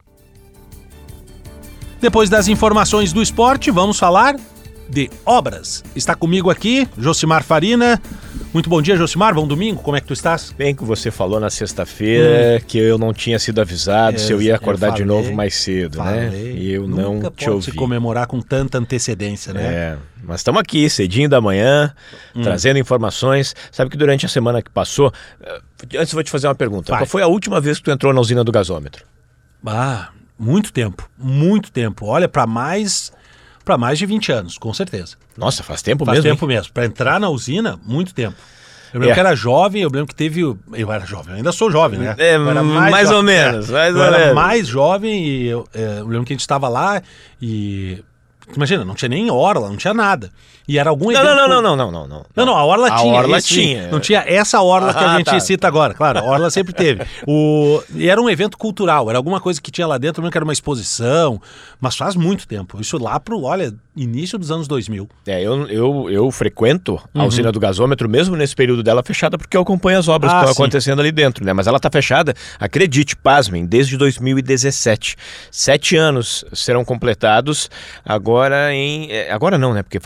[2.00, 4.36] Depois das informações do esporte, vamos falar
[4.90, 5.84] de Obras.
[5.96, 8.02] Está comigo aqui, Josimar Farina.
[8.54, 9.34] Muito bom dia, Josimar.
[9.36, 9.82] Bom domingo.
[9.82, 10.54] Como é que tu estás?
[10.58, 14.52] Bem que você falou na sexta-feira que eu não tinha sido avisado se eu ia
[14.52, 16.26] Eu acordar de falei, novo mais cedo, né?
[16.28, 16.54] Falei.
[16.58, 17.66] E eu Nunca não te ouvi.
[17.66, 19.64] se comemorar com tanta antecedência, né?
[19.66, 21.94] É, mas estamos aqui, cedinho da manhã,
[22.36, 22.42] Hum.
[22.42, 23.54] trazendo informações.
[23.72, 25.12] Sabe que durante a semana que passou.
[25.42, 25.62] eh,
[25.98, 26.92] Antes eu vou te fazer uma pergunta.
[26.92, 27.02] Vai.
[27.02, 29.06] Qual foi a última vez que tu entrou na usina do gasômetro?
[29.66, 32.06] Ah, muito tempo, muito tempo.
[32.06, 33.12] Olha, para mais
[33.68, 35.16] para mais de 20 anos, com certeza.
[35.38, 36.30] Nossa, faz tempo Faz mesmo.
[36.30, 36.36] hein?
[36.36, 36.74] tempo mesmo.
[36.74, 38.36] Para entrar na usina, muito tempo.
[38.94, 39.14] Eu lembro É.
[39.14, 40.42] que era jovem, eu lembro que teve.
[40.42, 42.16] Eu era jovem, eu ainda sou jovem, né?
[42.18, 44.34] É, era mais ou menos, É, mais eu ou era menos.
[44.36, 47.02] mais jovem e eu, é, eu lembro que a gente estava lá
[47.42, 48.02] e.
[48.56, 50.32] Imagina, não tinha nem orla, não tinha nada.
[50.68, 51.24] E era algum evento.
[51.24, 52.26] não, não, não, não, não, não, não.
[52.36, 53.14] Não, não, a Orla A tinha.
[53.14, 53.88] Orla esse tinha.
[53.88, 55.40] Não tinha essa Orla que a Ah, gente tá.
[55.40, 56.20] cita agora, claro.
[56.20, 57.06] A Orla sempre teve.
[57.26, 57.82] O...
[57.96, 60.44] E era um evento cultural, era alguma coisa que tinha lá dentro, lembro que era
[60.44, 61.42] uma exposição,
[61.80, 62.82] mas faz muito tempo.
[62.82, 65.10] Isso lá pro, olha, início dos anos 2000.
[65.26, 67.26] É, eu, eu, eu frequento a Uhum.
[67.28, 70.42] usina do gasômetro, mesmo nesse período dela fechada, porque eu acompanho as obras Ah, que
[70.44, 70.62] estão sim.
[70.62, 71.52] acontecendo ali dentro, né?
[71.54, 75.16] Mas ela está fechada, acredite, pasmem, desde 2017.
[75.52, 77.70] Sete anos serão completados
[78.06, 79.12] agora em.
[79.12, 79.84] é, Agora não, né?
[79.84, 80.00] Porque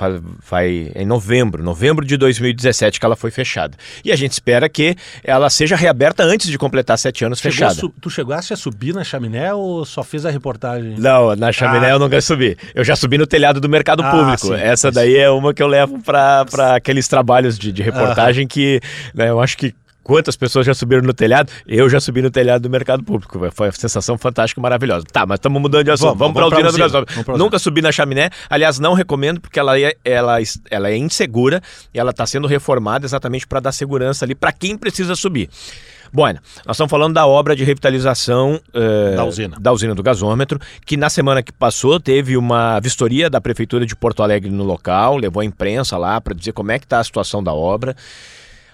[0.49, 3.77] vai em novembro, novembro de 2017 que ela foi fechada.
[4.03, 7.93] E a gente espera que ela seja reaberta antes de completar sete anos Chegou fechada.
[8.01, 10.95] Tu chegaste a subir na chaminé ou só fez a reportagem?
[10.97, 11.91] Não, na chaminé Ah.
[11.91, 12.57] eu nunca subi.
[12.73, 14.47] Eu já subi no telhado do mercado Ah, público.
[14.47, 14.95] sim, Essa isso.
[14.95, 18.79] daí é uma que eu levo para aqueles trabalhos de, de reportagem que
[19.13, 19.73] né, eu acho que.
[20.03, 21.51] Quantas pessoas já subiram no telhado?
[21.67, 23.39] Eu já subi no telhado do mercado público.
[23.51, 25.05] Foi uma sensação fantástica e maravilhosa.
[25.09, 26.17] Tá, mas estamos mudando de assunto.
[26.17, 27.23] Vamos, Vamos, para a vamos usina do gasômetro.
[27.23, 27.39] Vamos.
[27.39, 28.31] Nunca subi na chaminé.
[28.49, 30.37] Aliás, não recomendo porque ela é, ela,
[30.71, 31.61] ela é insegura
[31.93, 35.49] e ela está sendo reformada exatamente para dar segurança ali para quem precisa subir.
[36.13, 39.57] Bueno, nós estamos falando da obra de revitalização eh, Da usina.
[39.59, 43.95] da usina do gasômetro, que na semana que passou teve uma vistoria da Prefeitura de
[43.95, 47.03] Porto Alegre no local, levou a imprensa lá para dizer como é que está a
[47.03, 47.95] situação da obra.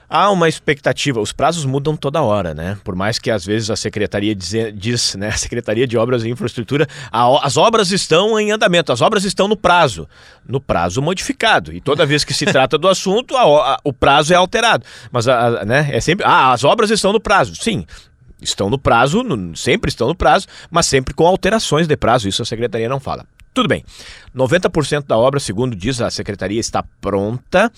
[0.10, 2.78] Há uma expectativa, os prazos mudam toda hora, né?
[2.82, 5.28] Por mais que às vezes a Secretaria dize- diz, né?
[5.36, 9.50] A Secretaria de Obras e Infraestrutura, a as obras estão em andamento, as obras estão
[9.50, 10.08] no prazo,
[10.48, 11.74] no prazo modificado.
[11.74, 14.86] E toda vez que se trata do assunto, a o- a- o prazo é alterado.
[15.12, 15.90] Mas, a- né?
[15.92, 17.54] É sempre, ah, as obras estão no prazo.
[17.56, 17.86] Sim,
[18.42, 22.30] estão no prazo, no- sempre estão no prazo, mas sempre com alterações de prazo.
[22.30, 23.26] Isso a Secretaria não fala.
[23.54, 23.84] Tudo bem.
[24.34, 27.70] 90% da obra, segundo diz a Secretaria, está pronta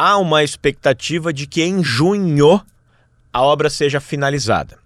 [0.00, 2.64] há uma expectativa de que em junho
[3.30, 4.78] a obra seja finalizada.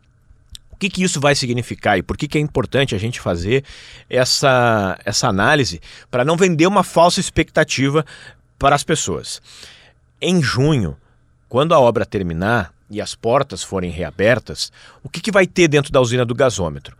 [0.72, 3.64] O que, que isso vai significar e por que, que é importante a gente fazer
[4.10, 8.04] essa, essa análise para não vender uma falsa expectativa
[8.58, 9.40] para as pessoas?
[10.20, 10.96] Em junho,
[11.48, 15.92] quando a obra terminar e as portas forem reabertas, o que, que vai ter dentro
[15.92, 16.96] da usina do gasômetro?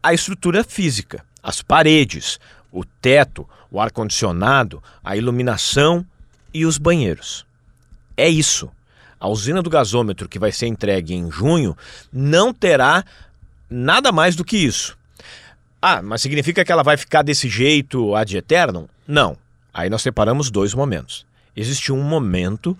[0.00, 2.38] A estrutura física, as paredes,
[2.70, 6.06] o teto, o ar-condicionado, a iluminação
[6.54, 7.45] e os banheiros.
[8.16, 8.70] É isso.
[9.18, 11.76] A usina do gasômetro que vai ser entregue em junho
[12.12, 13.04] não terá
[13.68, 14.96] nada mais do que isso.
[15.80, 18.88] Ah, mas significa que ela vai ficar desse jeito ad eterno?
[19.06, 19.36] Não.
[19.72, 21.26] Aí nós separamos dois momentos.
[21.54, 22.76] Existe um momento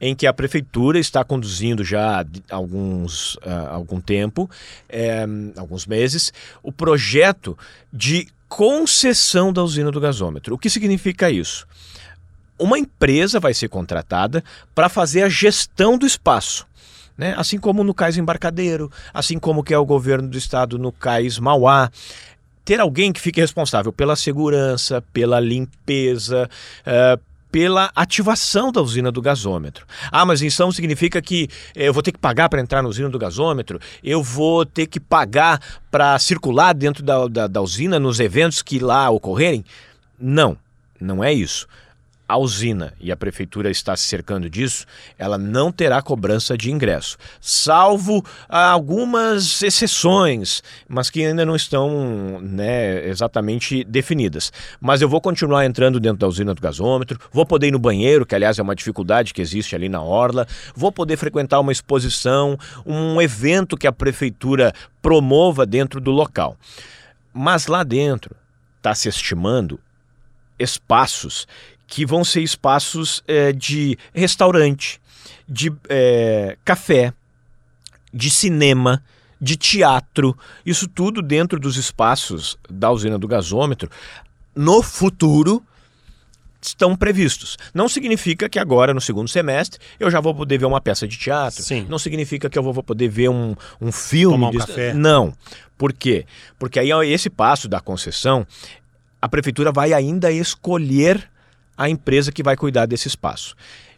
[0.00, 4.48] em que a prefeitura está conduzindo já há alguns ah, algum tempo,
[4.88, 7.56] eh, alguns meses, o projeto
[7.92, 10.54] de concessão da usina do gasômetro.
[10.54, 11.66] O que significa isso?
[12.58, 14.42] Uma empresa vai ser contratada
[14.74, 16.66] para fazer a gestão do espaço.
[17.16, 17.34] Né?
[17.36, 21.38] Assim como no Cais Embarcadeiro, assim como que é o governo do estado no Cais
[21.38, 21.90] Mauá.
[22.64, 26.50] Ter alguém que fique responsável pela segurança, pela limpeza,
[26.84, 27.18] eh,
[27.50, 29.86] pela ativação da usina do gasômetro.
[30.10, 33.08] Ah, mas então significa que eh, eu vou ter que pagar para entrar na usina
[33.08, 33.78] do gasômetro?
[34.02, 35.60] Eu vou ter que pagar
[35.92, 39.64] para circular dentro da, da, da usina nos eventos que lá ocorrerem?
[40.18, 40.58] Não,
[41.00, 41.68] não é isso
[42.28, 44.84] a usina e a prefeitura está se cercando disso,
[45.18, 53.06] ela não terá cobrança de ingresso, salvo algumas exceções, mas que ainda não estão né,
[53.06, 54.52] exatamente definidas.
[54.80, 58.26] Mas eu vou continuar entrando dentro da usina do gasômetro, vou poder ir no banheiro,
[58.26, 62.58] que aliás é uma dificuldade que existe ali na orla, vou poder frequentar uma exposição,
[62.84, 66.56] um evento que a prefeitura promova dentro do local.
[67.32, 68.34] Mas lá dentro
[68.78, 69.78] está se estimando
[70.58, 71.46] espaços
[71.86, 75.00] que vão ser espaços eh, de restaurante,
[75.48, 77.12] de eh, café,
[78.12, 79.02] de cinema,
[79.40, 83.90] de teatro, isso tudo dentro dos espaços da usina do gasômetro,
[84.54, 85.62] no futuro
[86.60, 87.56] estão previstos.
[87.72, 91.16] Não significa que agora, no segundo semestre, eu já vou poder ver uma peça de
[91.16, 91.62] teatro.
[91.62, 91.86] Sim.
[91.88, 94.34] Não significa que eu vou poder ver um, um filme.
[94.36, 94.92] Tomar um de- café.
[94.92, 95.32] Não.
[95.78, 96.26] Por quê?
[96.58, 98.44] Porque aí esse passo da concessão,
[99.22, 101.30] a prefeitura vai ainda escolher
[101.76, 103.54] à empresa que vai cuidar desse espaço.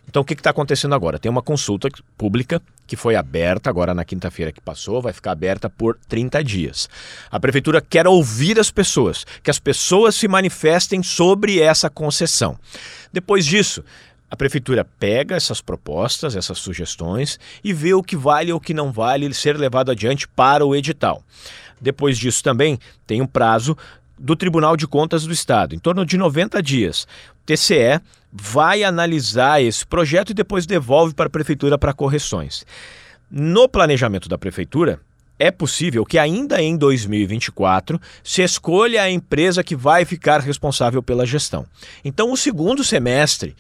[0.09, 1.19] Então, o que está acontecendo agora?
[1.19, 5.69] Tem uma consulta pública que foi aberta agora na quinta-feira que passou, vai ficar aberta
[5.69, 6.89] por 30 dias.
[7.31, 12.59] A prefeitura quer ouvir as pessoas, que as pessoas se manifestem sobre essa concessão.
[13.13, 13.85] Depois disso,
[14.31, 18.73] a prefeitura pega essas propostas, essas sugestões e vê o que vale ou o que
[18.73, 21.23] não vale ser levado adiante para o edital.
[21.79, 23.77] Depois disso também tem um prazo
[24.19, 27.07] do Tribunal de Contas do Estado, em torno de 90 dias.
[27.49, 32.67] TCE vai analisar esse projeto e depois devolve para a prefeitura para correções.
[33.31, 35.01] No planejamento da prefeitura,
[35.39, 41.25] é possível que ainda em 2024 se escolha a empresa que vai ficar responsável pela
[41.25, 41.65] gestão.
[42.05, 43.57] Então, o segundo semestre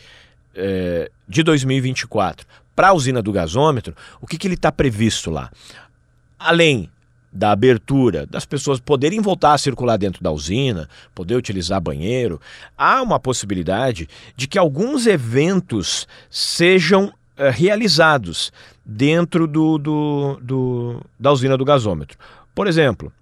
[0.55, 5.51] eh, de 2024 para a usina do gasômetro, o que, que ele está previsto lá?
[6.39, 6.91] Além
[7.33, 12.41] da abertura, das pessoas poderem voltar a circular dentro da usina, poder utilizar banheiro,
[12.77, 17.13] há uma possibilidade de que alguns eventos sejam uh,
[17.53, 18.53] realizados
[18.85, 22.19] dentro do, do, do, da usina do gasômetro.
[22.55, 23.13] Por exemplo,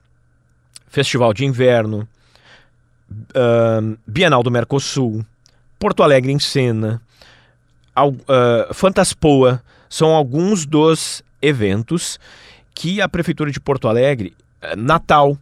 [0.88, 2.09] Festival de Inverno,
[3.11, 5.25] uh, Bienal do Mercosul,
[5.79, 7.03] Porto Alegre em Cena,
[7.97, 12.19] uh, Fantaspoa, são alguns dos eventos
[12.77, 15.37] que a Prefeitura de Porto Alegre, eh, Natal,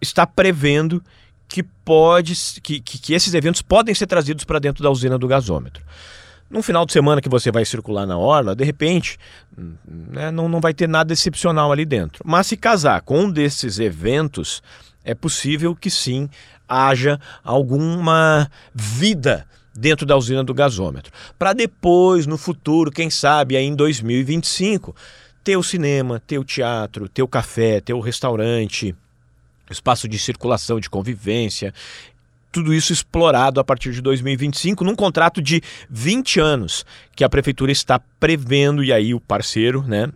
[0.00, 1.02] está prevendo
[1.48, 5.26] que, pode, que, que, que esses eventos podem ser trazidos para dentro da usina do
[5.26, 5.84] gasômetro.
[6.48, 9.18] Num final de semana que você vai circular na orla, de repente,
[9.56, 12.22] né, não, não vai ter nada excepcional ali dentro.
[12.24, 14.62] Mas se casar com um desses eventos,
[15.04, 16.30] é possível que sim
[16.68, 21.12] haja alguma vida dentro da usina do gasômetro.
[21.36, 24.94] Para depois, no futuro, quem sabe aí em 2025,
[25.42, 28.94] ter o cinema, ter o teatro, ter o café, ter o restaurante,
[29.70, 31.72] espaço de circulação, de convivência,
[32.52, 37.70] tudo isso explorado a partir de 2025, num contrato de 20 anos que a prefeitura
[37.70, 40.10] está prevendo, e aí o parceiro, né,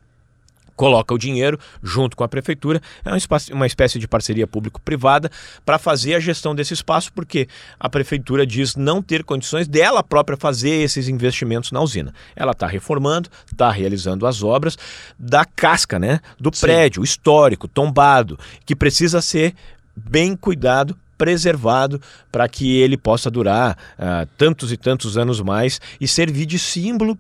[0.77, 5.31] coloca o dinheiro junto com a prefeitura, é uma espécie, uma espécie de parceria público-privada
[5.65, 10.37] para fazer a gestão desse espaço, porque a prefeitura diz não ter condições dela própria
[10.37, 12.13] fazer esses investimentos na usina.
[12.35, 14.77] Ela está reformando, está realizando as obras
[15.19, 16.67] da casca, né, do Sim.
[16.67, 19.55] prédio histórico, tombado, que precisa ser
[19.97, 26.09] bem cuidado preservado para que ele possa durar uh, tantos e tantos anos mais e
[26.09, 27.17] servir de símbolo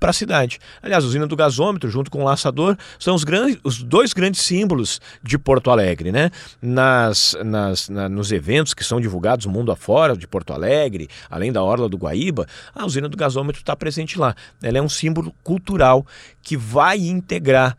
[0.00, 0.58] para a cidade.
[0.82, 4.40] Aliás, a usina do gasômetro, junto com o laçador, são os, grandes, os dois grandes
[4.40, 6.10] símbolos de Porto Alegre.
[6.10, 6.30] Né?
[6.60, 11.62] Nas, nas, na, nos eventos que são divulgados mundo afora de Porto Alegre, além da
[11.62, 14.34] Orla do Guaíba, a usina do gasômetro está presente lá.
[14.62, 16.06] Ela é um símbolo cultural
[16.42, 17.76] que vai integrar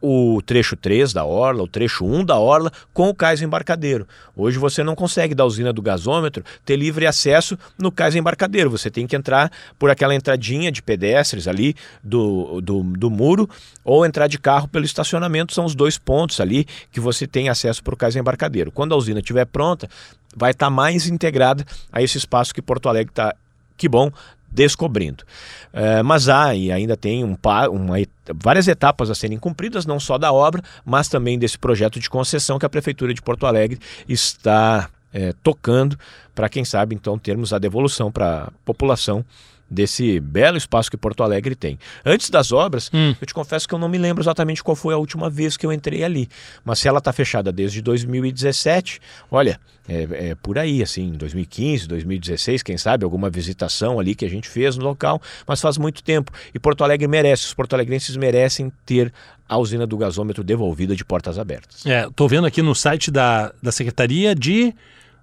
[0.00, 4.06] o trecho 3 da Orla, o trecho 1 da Orla, com o cais embarcadeiro.
[4.36, 8.70] Hoje você não consegue da usina do gasômetro ter livre acesso no cais embarcadeiro.
[8.70, 13.48] Você tem que entrar por aquela entradinha de pedestres ali do, do, do muro
[13.84, 15.52] ou entrar de carro pelo estacionamento.
[15.52, 18.70] São os dois pontos ali que você tem acesso para o cais embarcadeiro.
[18.70, 19.88] Quando a usina estiver pronta,
[20.36, 23.34] vai estar tá mais integrada a esse espaço que Porto Alegre está
[23.78, 24.10] que bom,
[24.50, 25.24] descobrindo.
[25.72, 27.36] É, mas há e ainda tem um,
[27.70, 27.96] uma,
[28.34, 32.58] várias etapas a serem cumpridas, não só da obra, mas também desse projeto de concessão
[32.58, 35.98] que a Prefeitura de Porto Alegre está é, tocando
[36.34, 39.24] para, quem sabe, então termos a devolução para a população
[39.70, 41.78] desse belo espaço que Porto Alegre tem.
[42.04, 43.14] Antes das obras, hum.
[43.20, 45.66] eu te confesso que eu não me lembro exatamente qual foi a última vez que
[45.66, 46.28] eu entrei ali.
[46.64, 49.00] Mas se ela está fechada desde 2017,
[49.30, 54.28] olha, é, é, por aí, assim, 2015, 2016, quem sabe, alguma visitação ali que a
[54.28, 56.30] gente fez no local, mas faz muito tempo.
[56.54, 59.12] E Porto Alegre merece, os porto-alegrenses merecem ter
[59.48, 61.86] a usina do gasômetro devolvida de portas abertas.
[61.86, 64.74] É, tô vendo aqui no site da, da Secretaria de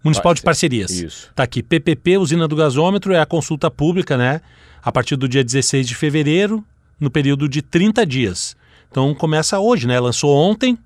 [0.05, 0.91] Municipal de Parcerias.
[0.91, 1.31] Isso.
[1.33, 4.39] Tá aqui, PPP, usina do gasômetro, é a consulta pública, né?
[4.83, 6.63] A partir do dia 16 de fevereiro,
[6.99, 8.55] no período de 30 dias.
[8.91, 9.99] Então começa hoje, né?
[9.99, 10.77] Lançou ontem,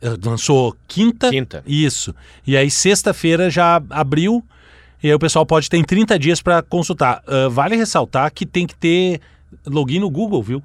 [0.00, 1.30] eh, lançou quinta.
[1.30, 1.62] Quinta.
[1.66, 2.14] Isso.
[2.46, 4.42] E aí sexta-feira já abriu,
[5.02, 7.22] e aí o pessoal pode ter 30 dias para consultar.
[7.28, 9.20] Uh, vale ressaltar que tem que ter
[9.66, 10.62] login no Google, viu?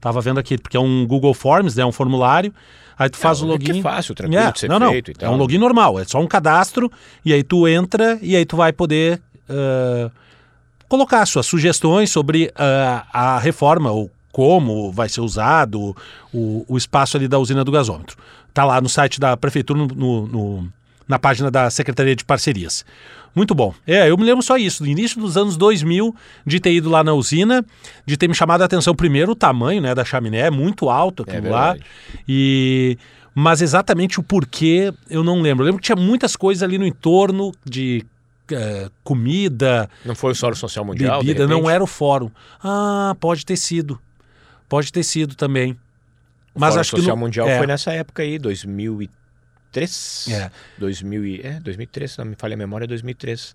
[0.00, 1.84] Tava vendo aqui, porque é um Google Forms, né?
[1.84, 2.52] Um formulário.
[2.98, 3.70] Aí tu faz não, o login.
[3.70, 4.90] É que é fácil, tranquilo é, de ser não, não.
[4.90, 5.12] feito.
[5.20, 6.90] É um login normal, é só um cadastro,
[7.24, 10.10] e aí tu entra e aí tu vai poder uh,
[10.88, 15.94] colocar suas sugestões sobre uh, a reforma, ou como vai ser usado
[16.32, 18.16] o, o espaço ali da usina do gasômetro.
[18.54, 20.72] Tá lá no site da prefeitura, no, no, no
[21.06, 22.84] na página da Secretaria de Parcerias.
[23.36, 23.74] Muito bom.
[23.86, 26.12] É, eu me lembro só isso, no início dos anos 2000,
[26.46, 27.62] de ter ido lá na usina,
[28.06, 31.22] de ter me chamado a atenção primeiro o tamanho né, da chaminé, é muito alto
[31.22, 31.76] aquilo é lá.
[32.26, 32.96] E
[33.34, 35.62] mas exatamente o porquê eu não lembro.
[35.62, 38.02] Eu lembro que tinha muitas coisas ali no entorno de
[38.50, 41.20] eh, comida, Não foi o Fórum Social Mundial?
[41.20, 42.30] bebida, não era o fórum.
[42.64, 44.00] Ah, pode ter sido.
[44.66, 45.72] Pode ter sido também.
[46.54, 47.58] O Mas Fórum acho que Social não- Mundial é.
[47.58, 49.25] foi nessa época aí, 2003.
[50.30, 50.50] É.
[50.78, 53.54] 2000 e, é, 2003, se não me falha a memória, 2003.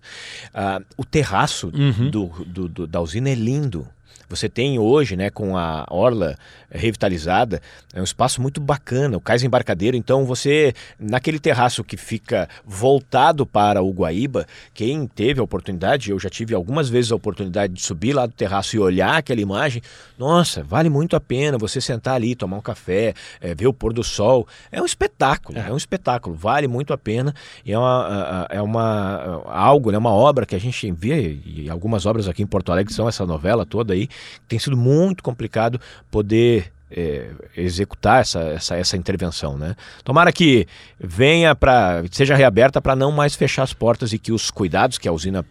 [0.54, 2.10] Ah, o terraço Uhum.
[2.10, 3.88] do, do- do- da usina é lindo.
[4.28, 6.36] Você tem hoje, né, com a orla
[6.70, 7.60] revitalizada,
[7.92, 9.96] é um espaço muito bacana, o cais embarcadeiro.
[9.96, 16.18] Então, você, naquele terraço que fica voltado para o Guaíba, quem teve a oportunidade, eu
[16.18, 19.82] já tive algumas vezes a oportunidade de subir lá do terraço e olhar aquela imagem,
[20.18, 23.92] nossa, vale muito a pena você sentar ali, tomar um café, eh, ver o pôr
[23.92, 24.46] do sol.
[24.70, 27.34] É um espetáculo, é, um espetáculo, vale muito a pena.
[27.64, 32.06] E é uma, é uma algo, né, uma obra que a gente vê, e algumas
[32.06, 34.01] obras aqui em Porto Alegre são essa novela toda aí,
[34.48, 35.80] tem sido muito complicado
[36.10, 39.74] poder é, executar essa, essa, essa intervenção, né?
[40.04, 40.66] Tomara que
[41.00, 45.08] venha para seja reaberta para não mais fechar as portas e que os cuidados que
[45.08, 45.44] a usina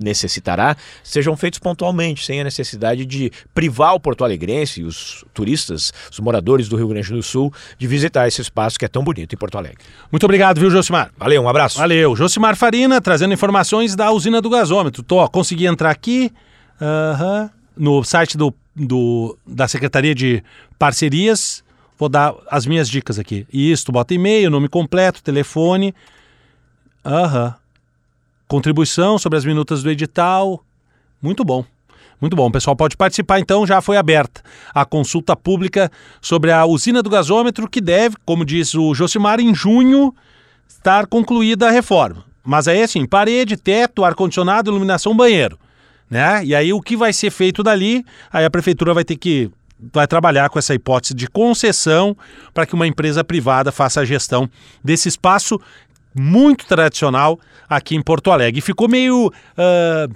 [0.00, 5.92] necessitará sejam feitos pontualmente, sem a necessidade de privar o porto alegrense e os turistas,
[6.10, 9.34] os moradores do Rio Grande do Sul, de visitar esse espaço que é tão bonito
[9.34, 9.78] em Porto Alegre.
[10.10, 11.10] Muito obrigado, viu, Josimar?
[11.16, 11.78] Valeu, um abraço.
[11.78, 12.14] Valeu.
[12.14, 15.02] Josimar Farina trazendo informações da usina do gasômetro.
[15.02, 16.32] Tô, consegui entrar aqui
[16.80, 20.42] aham, no site do, do- da Secretaria de
[20.78, 21.62] Parcerias.
[21.98, 23.46] Vou dar as minhas dicas aqui.
[23.52, 25.94] Isso, bota e-mail, nome completo, telefone.
[27.04, 27.54] Aham.
[28.46, 30.62] Contribuição sobre as minutas do edital.
[31.20, 31.64] Muito bom.
[32.20, 32.46] Muito bom.
[32.48, 34.42] O pessoal pode participar, então, já foi aberta
[34.74, 39.54] a consulta pública sobre a usina do gasômetro, que deve, como diz o Josimar, em
[39.54, 40.14] junho
[40.68, 42.24] estar concluída a reforma.
[42.44, 45.58] Mas aí, assim, parede, teto, ar-condicionado, iluminação, banheiro.
[46.10, 46.44] Né?
[46.44, 49.50] E aí, o que vai ser feito dali, aí a prefeitura vai ter que
[49.92, 52.16] vai trabalhar com essa hipótese de concessão
[52.52, 54.50] para que uma empresa privada faça a gestão
[54.82, 55.60] desse espaço
[56.12, 57.38] muito tradicional
[57.68, 58.58] aqui em Porto Alegre.
[58.58, 60.08] E ficou meio ah,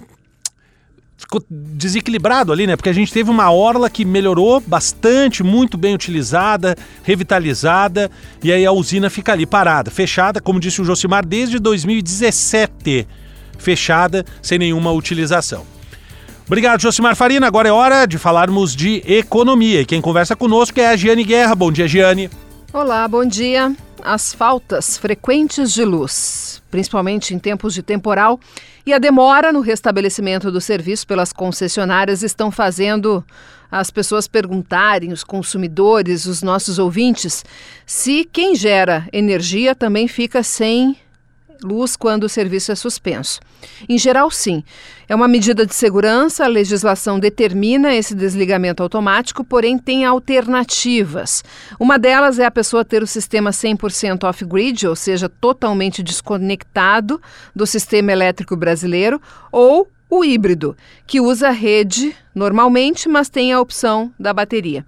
[1.23, 2.75] ficou desequilibrado ali, né?
[2.75, 8.11] Porque a gente teve uma orla que melhorou bastante, muito bem utilizada, revitalizada,
[8.43, 13.07] e aí a usina fica ali parada, fechada, como disse o Josimar, desde 2017,
[13.57, 15.72] fechada, sem nenhuma utilização.
[16.45, 17.47] Obrigado, Josimar Farina.
[17.47, 19.81] Agora é hora de falarmos de economia.
[19.81, 21.55] E quem conversa conosco é a Giane Guerra.
[21.55, 22.29] Bom dia, Giane.
[22.73, 23.73] Olá, bom dia.
[24.03, 28.37] As faltas frequentes de luz, principalmente em tempos de temporal,
[28.85, 33.23] e a demora no restabelecimento do serviço pelas concessionárias estão fazendo
[33.71, 37.45] as pessoas perguntarem, os consumidores, os nossos ouvintes,
[37.85, 40.97] se quem gera energia também fica sem
[41.63, 43.39] luz quando o serviço é suspenso.
[43.87, 44.63] Em geral, sim.
[45.07, 51.43] É uma medida de segurança, a legislação determina esse desligamento automático, porém tem alternativas.
[51.79, 57.21] Uma delas é a pessoa ter o sistema 100% off-grid, ou seja, totalmente desconectado
[57.55, 64.13] do sistema elétrico brasileiro, ou o híbrido, que usa rede normalmente, mas tem a opção
[64.19, 64.85] da bateria.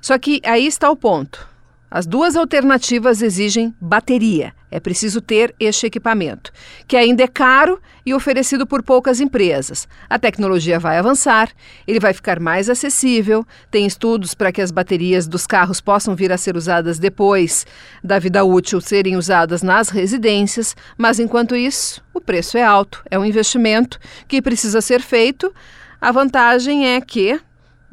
[0.00, 1.48] Só que aí está o ponto.
[1.90, 4.52] As duas alternativas exigem bateria.
[4.74, 6.50] É preciso ter este equipamento,
[6.88, 9.86] que ainda é caro e oferecido por poucas empresas.
[10.10, 11.48] A tecnologia vai avançar,
[11.86, 13.46] ele vai ficar mais acessível.
[13.70, 17.64] Tem estudos para que as baterias dos carros possam vir a ser usadas depois
[18.02, 23.00] da vida útil serem usadas nas residências, mas enquanto isso, o preço é alto.
[23.08, 25.54] É um investimento que precisa ser feito.
[26.00, 27.38] A vantagem é que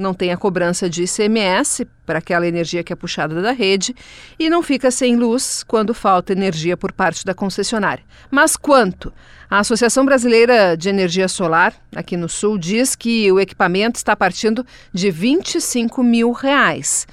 [0.02, 3.96] não tem a cobrança de ICMS para aquela energia que é puxada da rede
[4.38, 8.04] e não fica sem luz quando falta energia por parte da concessionária.
[8.30, 9.14] Mas quanto?
[9.50, 14.66] A Associação Brasileira de Energia Solar, aqui no Sul, diz que o equipamento está partindo
[14.94, 17.06] de 25 mil reais.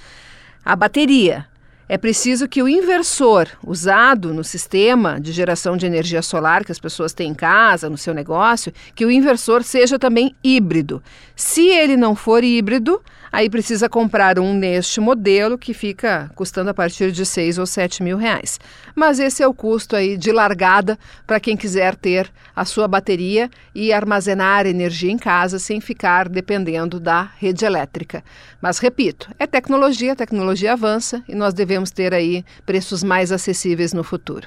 [0.64, 1.46] A bateria.
[1.88, 6.78] É preciso que o inversor usado no sistema de geração de energia solar que as
[6.78, 11.02] pessoas têm em casa, no seu negócio, que o inversor seja também híbrido.
[11.34, 13.00] Se ele não for híbrido,
[13.32, 18.02] aí precisa comprar um neste modelo que fica custando a partir de 6 ou 7
[18.02, 18.58] mil reais.
[18.94, 23.48] Mas esse é o custo aí de largada para quem quiser ter a sua bateria
[23.74, 28.24] e armazenar energia em casa sem ficar dependendo da rede elétrica.
[28.60, 33.92] Mas repito, é tecnologia, a tecnologia avança e nós devemos ter aí preços mais acessíveis
[33.92, 34.46] no futuro.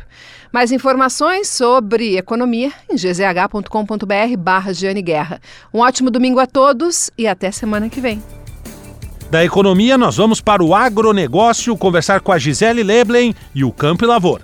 [0.51, 4.71] Mais informações sobre economia em gzh.com.br barra
[5.03, 5.41] Guerra.
[5.73, 8.21] Um ótimo domingo a todos e até semana que vem.
[9.29, 14.03] Da economia, nós vamos para o agronegócio conversar com a Gisele Leblen e o Campo
[14.03, 14.43] e Lavoura.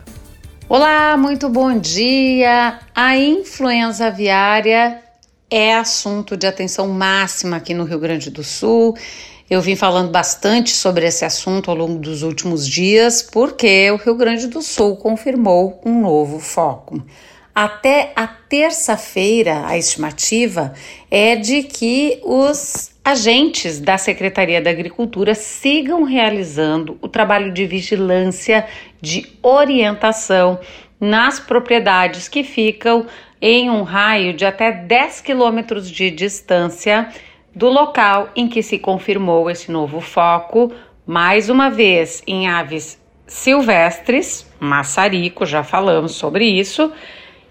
[0.70, 2.80] Olá, muito bom dia.
[2.96, 5.02] A influenza aviária
[5.50, 8.96] é assunto de atenção máxima aqui no Rio Grande do Sul.
[9.50, 14.16] Eu vim falando bastante sobre esse assunto ao longo dos últimos dias, porque o Rio
[14.16, 17.02] Grande do Sul confirmou um novo foco.
[17.56, 20.74] Até a terça-feira, a estimativa
[21.10, 28.68] é de que os agentes da Secretaria da Agricultura sigam realizando o trabalho de vigilância,
[29.02, 30.60] de orientação
[31.00, 33.06] nas propriedades que ficam
[33.42, 37.08] em um raio de até 10 quilômetros de distância
[37.58, 40.72] do local em que se confirmou esse novo foco,
[41.08, 46.92] mais uma vez em aves silvestres, maçarico, já falamos sobre isso,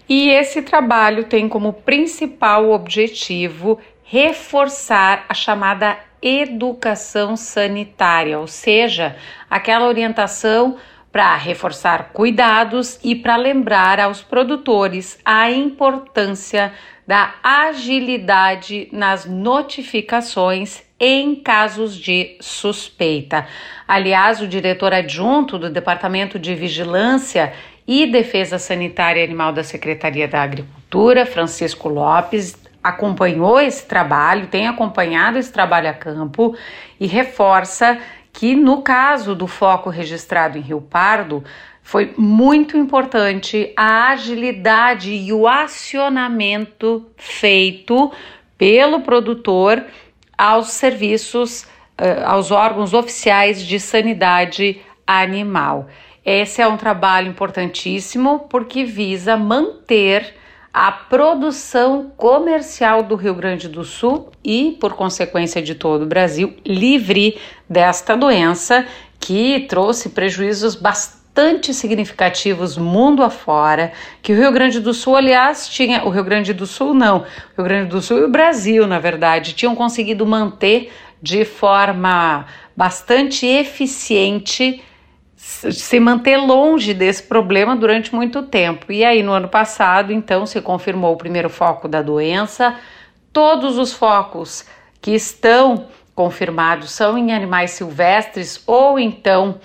[0.07, 9.17] e esse trabalho tem como principal objetivo reforçar a chamada educação sanitária, ou seja,
[9.49, 10.77] aquela orientação
[11.11, 16.71] para reforçar cuidados e para lembrar aos produtores a importância
[17.07, 23.47] da agilidade nas notificações em casos de suspeita.
[23.87, 27.53] Aliás, o diretor adjunto do Departamento de Vigilância
[27.87, 35.37] e Defesa Sanitária Animal da Secretaria da Agricultura, Francisco Lopes, acompanhou esse trabalho, tem acompanhado
[35.37, 36.55] esse trabalho a campo
[36.99, 37.97] e reforça
[38.33, 41.43] que no caso do foco registrado em Rio Pardo,
[41.87, 48.11] foi muito importante a agilidade e o acionamento feito
[48.57, 49.85] pelo produtor
[50.37, 51.65] aos serviços,
[51.97, 55.87] eh, aos órgãos oficiais de sanidade animal.
[56.25, 60.35] Esse é um trabalho importantíssimo porque visa manter
[60.73, 66.53] a produção comercial do Rio Grande do Sul e, por consequência, de todo o Brasil,
[66.65, 68.85] livre desta doença
[69.21, 71.16] que trouxe prejuízos bastante
[71.73, 76.65] significativos mundo afora, que o Rio Grande do Sul, aliás, tinha, o Rio Grande do
[76.65, 80.91] Sul não, o Rio Grande do Sul e o Brasil, na verdade, tinham conseguido manter
[81.21, 84.83] de forma bastante eficiente
[85.35, 88.91] se manter longe desse problema durante muito tempo.
[88.91, 92.75] E aí, no ano passado, então, se confirmou o primeiro foco da doença.
[93.31, 94.65] Todos os focos
[94.99, 99.59] que estão confirmados são em animais silvestres ou então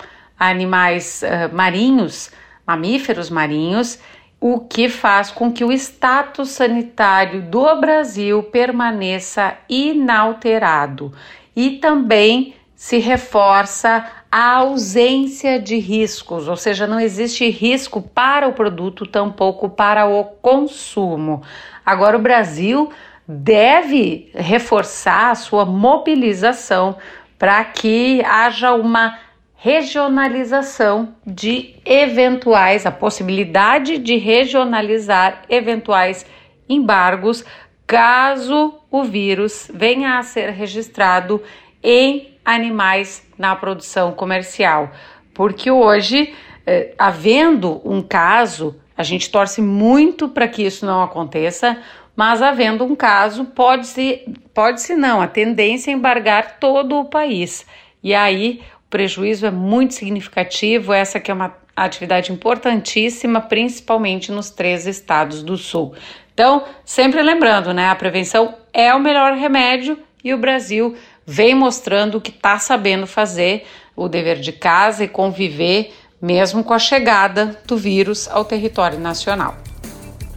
[0.51, 2.31] animais uh, marinhos,
[2.67, 3.99] mamíferos marinhos,
[4.41, 11.13] o que faz com que o status sanitário do Brasil permaneça inalterado.
[11.55, 18.55] E também se reforça a ausência de riscos, ou seja, não existe risco para o
[18.55, 21.43] produto, tampouco para o consumo.
[21.87, 22.91] Agora, o Brasil
[23.29, 26.97] deve reforçar a sua mobilização
[27.39, 29.19] para que haja uma
[29.63, 36.27] regionalização de eventuais, a possibilidade de regionalizar eventuais
[36.69, 37.45] embargos
[37.87, 41.41] caso o vírus venha a ser registrado
[41.81, 44.91] em animais na produção comercial.
[45.33, 46.35] Porque hoje,
[46.67, 51.79] eh, havendo um caso, a gente torce muito para que isso não aconteça,
[52.17, 57.65] mas havendo um caso, pode-se pode -se não, a tendência é embargar todo o país.
[58.03, 58.61] E aí
[58.93, 65.57] prejuízo é muito significativo, essa que é uma atividade importantíssima, principalmente nos três estados do
[65.57, 65.95] sul.
[66.35, 70.95] Então, sempre lembrando, né, a prevenção é o melhor remédio e o Brasil
[71.27, 73.65] vem mostrando que está sabendo fazer
[73.97, 79.57] o dever de casa e conviver mesmo com a chegada do vírus ao território nacional.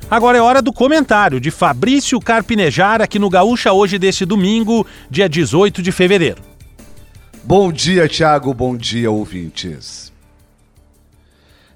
[0.10, 5.28] Agora é hora do comentário de Fabrício Carpinejar aqui no Gaúcha hoje deste domingo, dia
[5.28, 6.55] 18 de fevereiro.
[7.48, 8.52] Bom dia, Tiago.
[8.56, 10.12] Bom dia, ouvintes.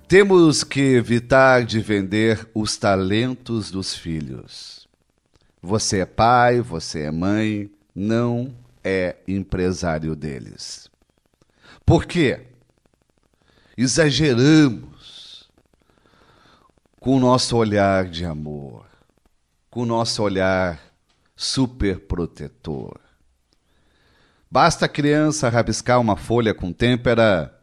[0.08, 4.90] Temos que evitar de vender os talentos dos filhos.
[5.62, 8.52] Você é pai, você é mãe, não
[8.84, 10.90] é empresário deles.
[11.86, 12.48] Por quê?
[13.78, 15.52] Exageramos
[17.00, 18.88] com o nosso olhar de amor,
[19.70, 20.82] com o nosso olhar
[21.36, 23.09] super protetor.
[24.52, 27.56] Basta a criança rabiscar uma folha com têmpera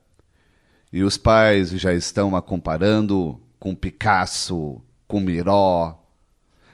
[0.93, 6.01] e os pais já estão a comparando com Picasso, com Miró.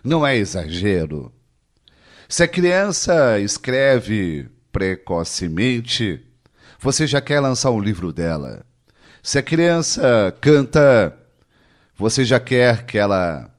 [0.05, 1.33] Não é exagero.
[2.29, 6.23] Se a criança escreve precocemente,
[6.79, 8.67] você já quer lançar um livro dela.
[9.23, 11.17] Se a criança canta,
[11.97, 13.51] você já quer que ela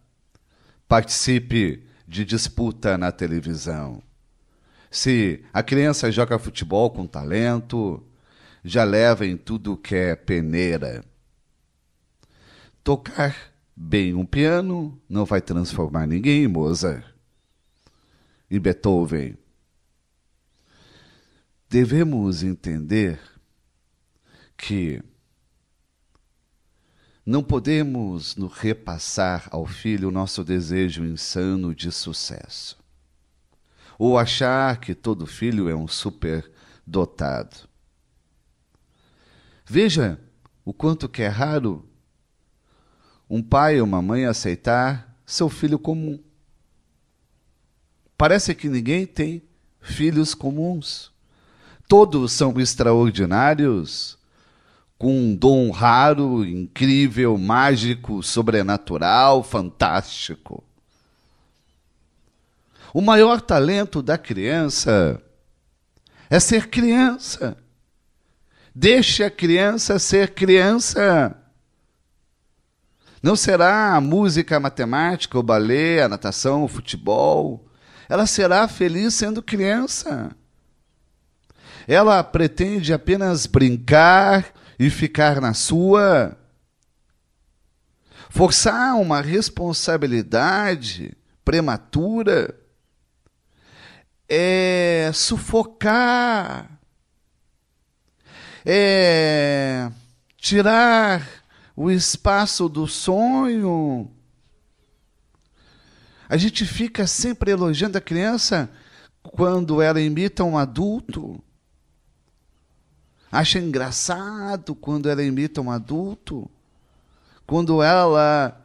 [0.88, 4.04] participe de disputa na televisão.
[4.94, 8.06] Se a criança joga futebol com talento,
[8.64, 11.04] já leva em tudo que é peneira.
[12.84, 13.36] Tocar
[13.76, 17.04] bem um piano não vai transformar ninguém em Mozart
[18.52, 19.36] e Beethoven.
[21.68, 23.20] Devemos entender
[24.56, 25.02] que
[27.26, 32.83] Não podemos repassar ao filho o nosso desejo insano de sucesso.
[33.98, 37.58] Ou achar que todo filho é um superdotado.
[39.66, 40.20] Veja
[40.66, 41.88] o quanto que é raro
[43.30, 46.20] um pai ou uma mãe aceitar seu filho comum.
[48.16, 49.42] Parece que ninguém tem
[49.82, 51.12] filhos comuns.
[51.88, 54.18] Todos são extraordinários,
[54.98, 60.64] com um dom raro, incrível, mágico, sobrenatural, fantástico.
[62.94, 65.20] O maior talento da criança
[66.30, 67.58] é ser criança.
[68.74, 71.36] Deixe a criança ser criança.
[73.22, 77.68] Não será a música, a matemática, o balé, a natação, o futebol.
[78.08, 80.36] Ela será feliz sendo criança.
[81.88, 86.38] Ela pretende apenas brincar e ficar na sua.
[88.30, 92.63] Forçar uma responsabilidade prematura
[94.36, 96.80] é sufocar,
[98.66, 99.92] é
[100.38, 101.28] tirar
[101.76, 104.10] o espaço do sonho.
[106.28, 108.70] A gente fica sempre elogiando a criança
[109.22, 111.40] quando ela imita um adulto.
[113.32, 116.50] Acha engraçado quando ela imita um adulto.
[117.46, 118.60] Quando ela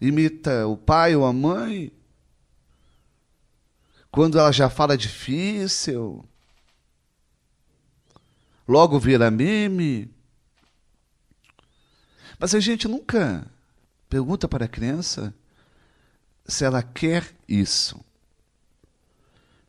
[0.00, 1.92] imita o pai ou a mãe.
[4.10, 6.24] Quando ela já fala difícil.
[8.66, 10.10] Logo vira meme.
[12.38, 13.46] Mas a gente nunca
[14.08, 15.34] pergunta para a criança
[16.46, 18.00] se ela quer isso.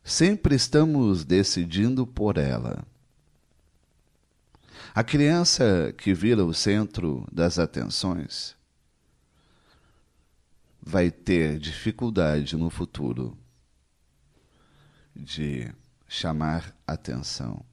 [0.02, 2.84] Sempre estamos decidindo por ela.
[4.94, 8.56] A criança que vira o centro das atenções
[10.80, 13.38] vai ter dificuldade no futuro
[15.14, 15.70] de
[16.08, 17.64] chamar atenção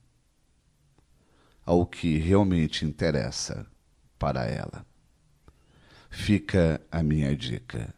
[1.64, 3.66] ao que realmente interessa
[4.18, 4.84] para ela
[6.10, 7.94] fica a minha dica.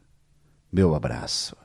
[0.70, 1.56] Meu abraço.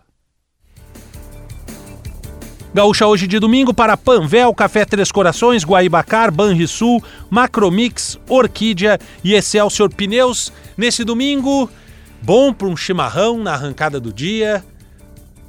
[2.73, 9.93] Gaúcha hoje de domingo para Panvel, Café Três Corações, Guaibacar, Banrisul, Macromix, Orquídea e Excelsior
[9.93, 10.51] Pneus.
[10.77, 11.69] Nesse domingo,
[12.21, 14.63] bom para um chimarrão na arrancada do dia,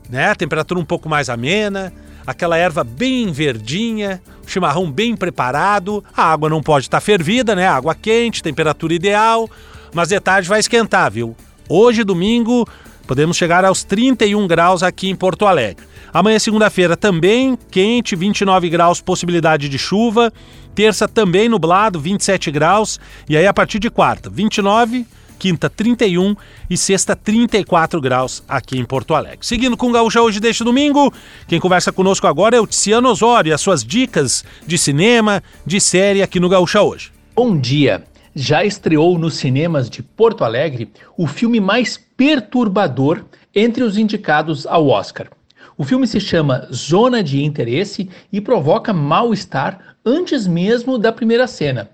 [0.09, 0.35] né?
[0.35, 1.93] Temperatura um pouco mais amena,
[2.31, 6.05] aquela erva bem verdinha, chimarrão bem preparado.
[6.17, 7.67] A água não pode estar fervida, né?
[7.67, 9.49] Água quente, temperatura ideal
[9.93, 11.37] mas de tarde vai esquentar, viu?
[11.69, 12.67] Hoje, domingo,
[13.07, 15.85] podemos chegar aos 31 graus aqui em Porto Alegre.
[16.13, 20.33] Amanhã, segunda-feira, também quente, 29 graus, possibilidade de chuva.
[20.75, 22.99] Terça, também nublado, 27 graus.
[23.29, 25.07] E aí, a partir de quarta, 29,
[25.39, 26.35] quinta, 31
[26.69, 29.39] e sexta, 34 graus aqui em Porto Alegre.
[29.41, 31.13] Seguindo com o Gaúcha hoje deste domingo,
[31.47, 35.81] quem conversa conosco agora é o Tiziano Osório e as suas dicas de cinema, de
[35.81, 37.13] série aqui no Gaúcha hoje.
[37.35, 43.99] Bom dia já estreou nos cinemas de Porto Alegre o filme mais perturbador entre os
[43.99, 45.29] indicados ao Oscar.
[45.77, 51.91] O filme se chama Zona de Interesse e provoca mal-estar antes mesmo da primeira cena.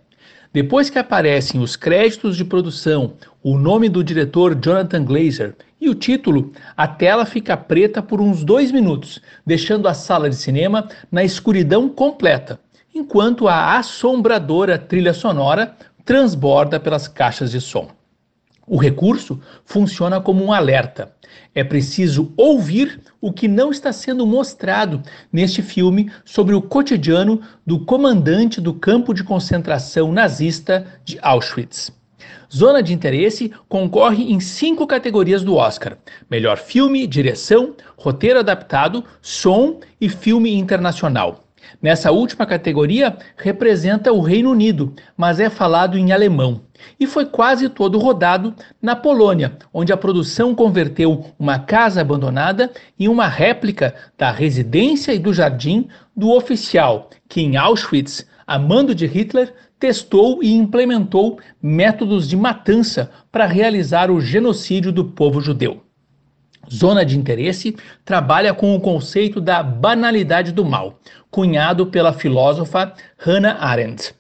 [0.55, 5.97] Depois que aparecem os créditos de produção, o nome do diretor Jonathan Glazer e o
[5.97, 11.25] título, a tela fica preta por uns dois minutos, deixando a sala de cinema na
[11.25, 12.61] escuridão completa,
[12.95, 15.75] enquanto a assombradora trilha sonora
[16.05, 17.89] transborda pelas caixas de som.
[18.67, 21.15] O recurso funciona como um alerta.
[21.55, 25.03] É preciso ouvir o que não está sendo mostrado
[25.33, 31.93] neste filme sobre o cotidiano do comandante do campo de concentração nazista de Auschwitz.
[32.55, 35.99] Zona de Interesse concorre em cinco categorias do Oscar:
[36.31, 41.45] melhor filme, direção, roteiro adaptado, som e filme internacional.
[41.83, 46.61] Nessa última categoria, representa o Reino Unido, mas é falado em alemão.
[46.99, 53.09] E foi quase todo rodado na Polônia, onde a produção converteu uma casa abandonada em
[53.09, 59.07] uma réplica da residência e do jardim do oficial, que em Auschwitz, a mando de
[59.07, 65.83] Hitler, testou e implementou métodos de matança para realizar o genocídio do povo judeu.
[66.73, 70.99] Zona de interesse trabalha com o conceito da banalidade do mal,
[71.31, 74.15] cunhado pela filósofa Hannah Arendt.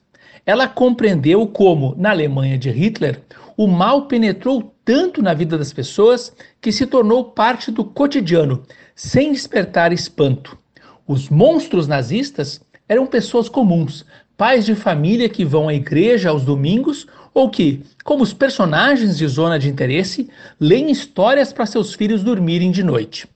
[0.47, 3.23] Ela compreendeu como, na Alemanha de Hitler,
[3.57, 8.63] o mal penetrou tanto na vida das pessoas que se tornou parte do cotidiano,
[8.95, 10.59] sem despertar espanto.
[11.07, 14.05] Os monstros nazistas eram pessoas comuns,
[14.37, 19.27] pais de família que vão à igreja aos domingos ou que, como os personagens de
[19.27, 20.29] Zona de Interesse,
[20.61, 23.27] leem histórias para seus filhos dormirem de noite.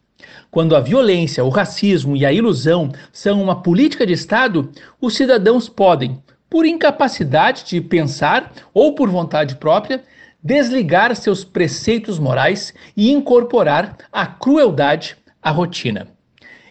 [0.50, 5.68] Quando a violência, o racismo e a ilusão são uma política de Estado, os cidadãos
[5.68, 6.18] podem,
[6.51, 10.03] por incapacidade de pensar ou por vontade própria,
[10.42, 16.09] desligar seus preceitos morais e incorporar a crueldade à rotina.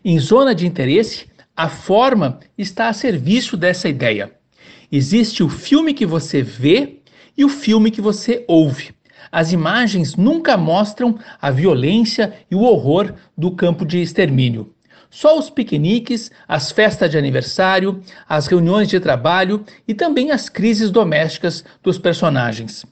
[0.03, 4.32] Em zona de interesse, a forma está a serviço dessa ideia.
[4.91, 6.99] Existe o filme que você vê
[7.38, 8.95] e o filme que você ouve.
[9.32, 14.73] As imagens nunca mostram a violência e o horror do campo de extermínio.
[15.10, 20.91] Só os piqueniques, as festas de aniversário, as reuniões de trabalho e também as crises
[20.91, 22.86] domésticas dos personagens.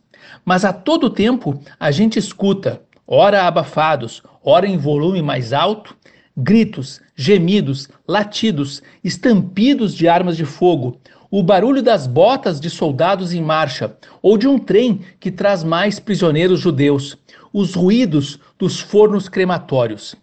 [0.44, 5.96] Mas a todo tempo a gente escuta, ora abafados, ora em volume mais alto,
[6.36, 11.00] gritos, gemidos, latidos, estampidos de armas de fogo,
[11.32, 16.00] o barulho das botas de soldados em marcha ou de um trem que traz mais
[16.00, 17.18] prisioneiros judeus,
[17.52, 20.16] os ruídos dos fornos crematórios.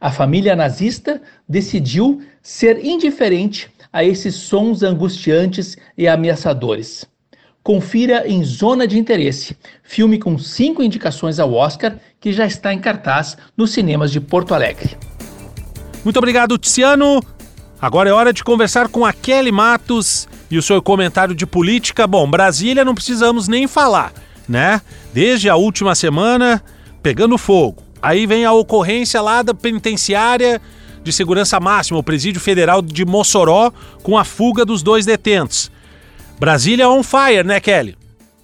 [0.00, 7.04] A família nazista decidiu ser indiferente a esses sons angustiantes e ameaçadores.
[7.62, 12.78] Confira em Zona de Interesse, filme com cinco indicações ao Oscar que já está em
[12.78, 14.96] cartaz nos cinemas de Porto Alegre.
[16.02, 17.20] Muito obrigado, Tiziano.
[17.78, 22.06] Agora é hora de conversar com a Kelly Matos e o seu comentário de política.
[22.06, 24.14] Bom, Brasília não precisamos nem falar,
[24.48, 24.80] né?
[25.12, 26.62] Desde a última semana,
[27.02, 27.89] pegando fogo.
[28.02, 30.60] Aí vem a ocorrência lá da penitenciária
[31.02, 33.72] de segurança máxima, o Presídio Federal de Mossoró,
[34.02, 35.70] com a fuga dos dois detentos.
[36.38, 37.96] Brasília on fire, né, Kelly?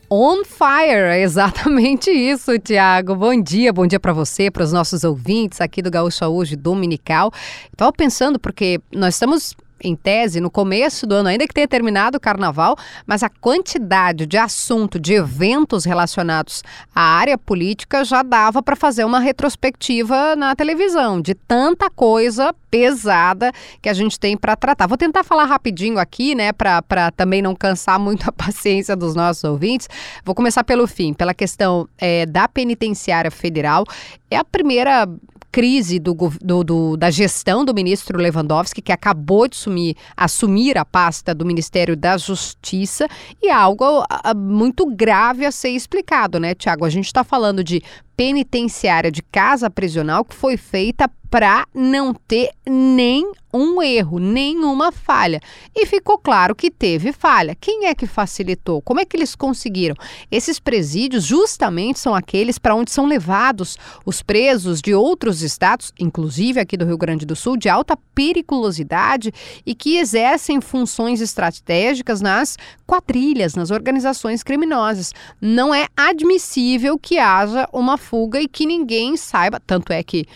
[0.09, 3.17] On fire, é exatamente isso, Tiago.
[3.17, 7.33] Bom dia, bom dia para você, para os nossos ouvintes aqui do Gaúcha Hoje Dominical.
[7.73, 12.17] Estava pensando porque nós estamos em tese, no começo do ano, ainda que tenha terminado
[12.17, 16.63] o carnaval, mas a quantidade de assunto, de eventos relacionados
[16.95, 23.53] à área política já dava para fazer uma retrospectiva na televisão, de tanta coisa pesada
[23.81, 24.87] que a gente tem para tratar.
[24.87, 29.45] Vou tentar falar rapidinho aqui, né, para também não cansar muito a paciência dos nossos
[29.45, 29.89] ouvintes.
[30.25, 33.85] Vou começar pelo fim, pela questão é, da penitenciária federal.
[34.31, 35.09] É a primeira
[35.51, 40.85] crise do, do, do, da gestão do ministro Lewandowski, que acabou de sumir, assumir a
[40.85, 43.09] pasta do Ministério da Justiça,
[43.43, 46.85] e algo a, a, muito grave a ser explicado, né, Tiago?
[46.85, 47.83] A gente está falando de
[48.17, 55.39] penitenciária de casa prisional que foi feita para não ter nem um erro, nenhuma falha.
[55.75, 57.55] E ficou claro que teve falha.
[57.55, 58.81] Quem é que facilitou?
[58.81, 59.95] Como é que eles conseguiram?
[60.31, 66.59] Esses presídios justamente são aqueles para onde são levados os presos de outros estados, inclusive
[66.59, 69.31] aqui do Rio Grande do Sul, de alta periculosidade
[69.67, 72.57] e que exercem funções estratégicas nas
[72.87, 75.13] quadrilhas, nas organizações criminosas.
[75.39, 80.27] Não é admissível que haja uma fuga e que ninguém saiba, tanto é que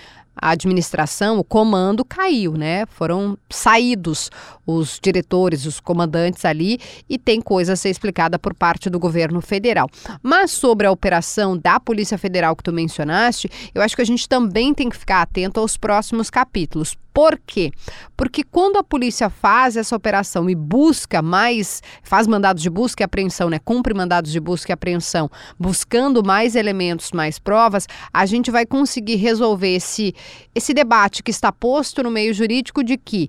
[0.41, 2.87] a administração, o comando caiu, né?
[2.87, 4.31] Foram saídos
[4.67, 6.79] os diretores, os comandantes ali
[7.09, 9.89] e tem coisa a ser explicada por parte do governo federal.
[10.23, 14.29] Mas sobre a operação da Polícia Federal que tu mencionaste, eu acho que a gente
[14.29, 16.97] também tem que ficar atento aos próximos capítulos.
[17.13, 17.73] Por quê?
[18.17, 23.05] Porque quando a polícia faz essa operação e busca mais, faz mandados de busca e
[23.05, 23.59] apreensão, né?
[23.59, 29.17] Cumpre mandados de busca e apreensão, buscando mais elementos, mais provas, a gente vai conseguir
[29.17, 30.15] resolver esse,
[30.55, 33.29] esse debate que está posto no meio jurídico de que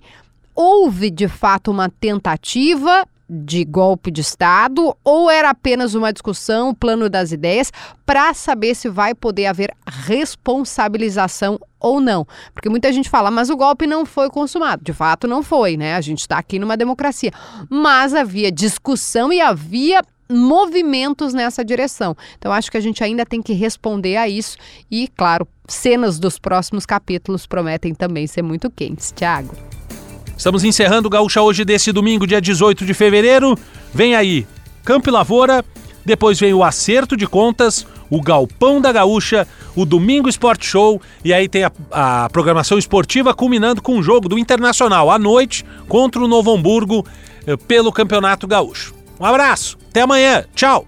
[0.56, 6.76] houve de fato uma tentativa de golpe de Estado ou era apenas uma discussão, o
[6.76, 7.72] plano das ideias,
[8.06, 12.28] para saber se vai poder haver responsabilização ou não.
[12.54, 14.84] Porque muita gente fala, mas o golpe não foi consumado.
[14.84, 15.96] De fato, não foi, né?
[15.96, 17.32] A gente está aqui numa democracia.
[17.70, 22.16] Mas havia discussão e havia movimentos nessa direção.
[22.38, 24.58] Então, acho que a gente ainda tem que responder a isso.
[24.90, 29.12] E, claro, cenas dos próximos capítulos prometem também ser muito quentes.
[29.12, 29.81] Tiago.
[30.42, 33.56] Estamos encerrando o Gaúcha hoje desse domingo, dia 18 de fevereiro.
[33.94, 34.48] Vem aí
[34.84, 35.64] Campo e Lavoura,
[36.04, 41.32] depois vem o Acerto de Contas, o Galpão da Gaúcha, o Domingo Esporte Show e
[41.32, 46.20] aí tem a, a programação esportiva culminando com o jogo do Internacional à noite contra
[46.20, 47.06] o Novo Hamburgo
[47.46, 48.96] eh, pelo Campeonato Gaúcho.
[49.20, 50.88] Um abraço, até amanhã, tchau!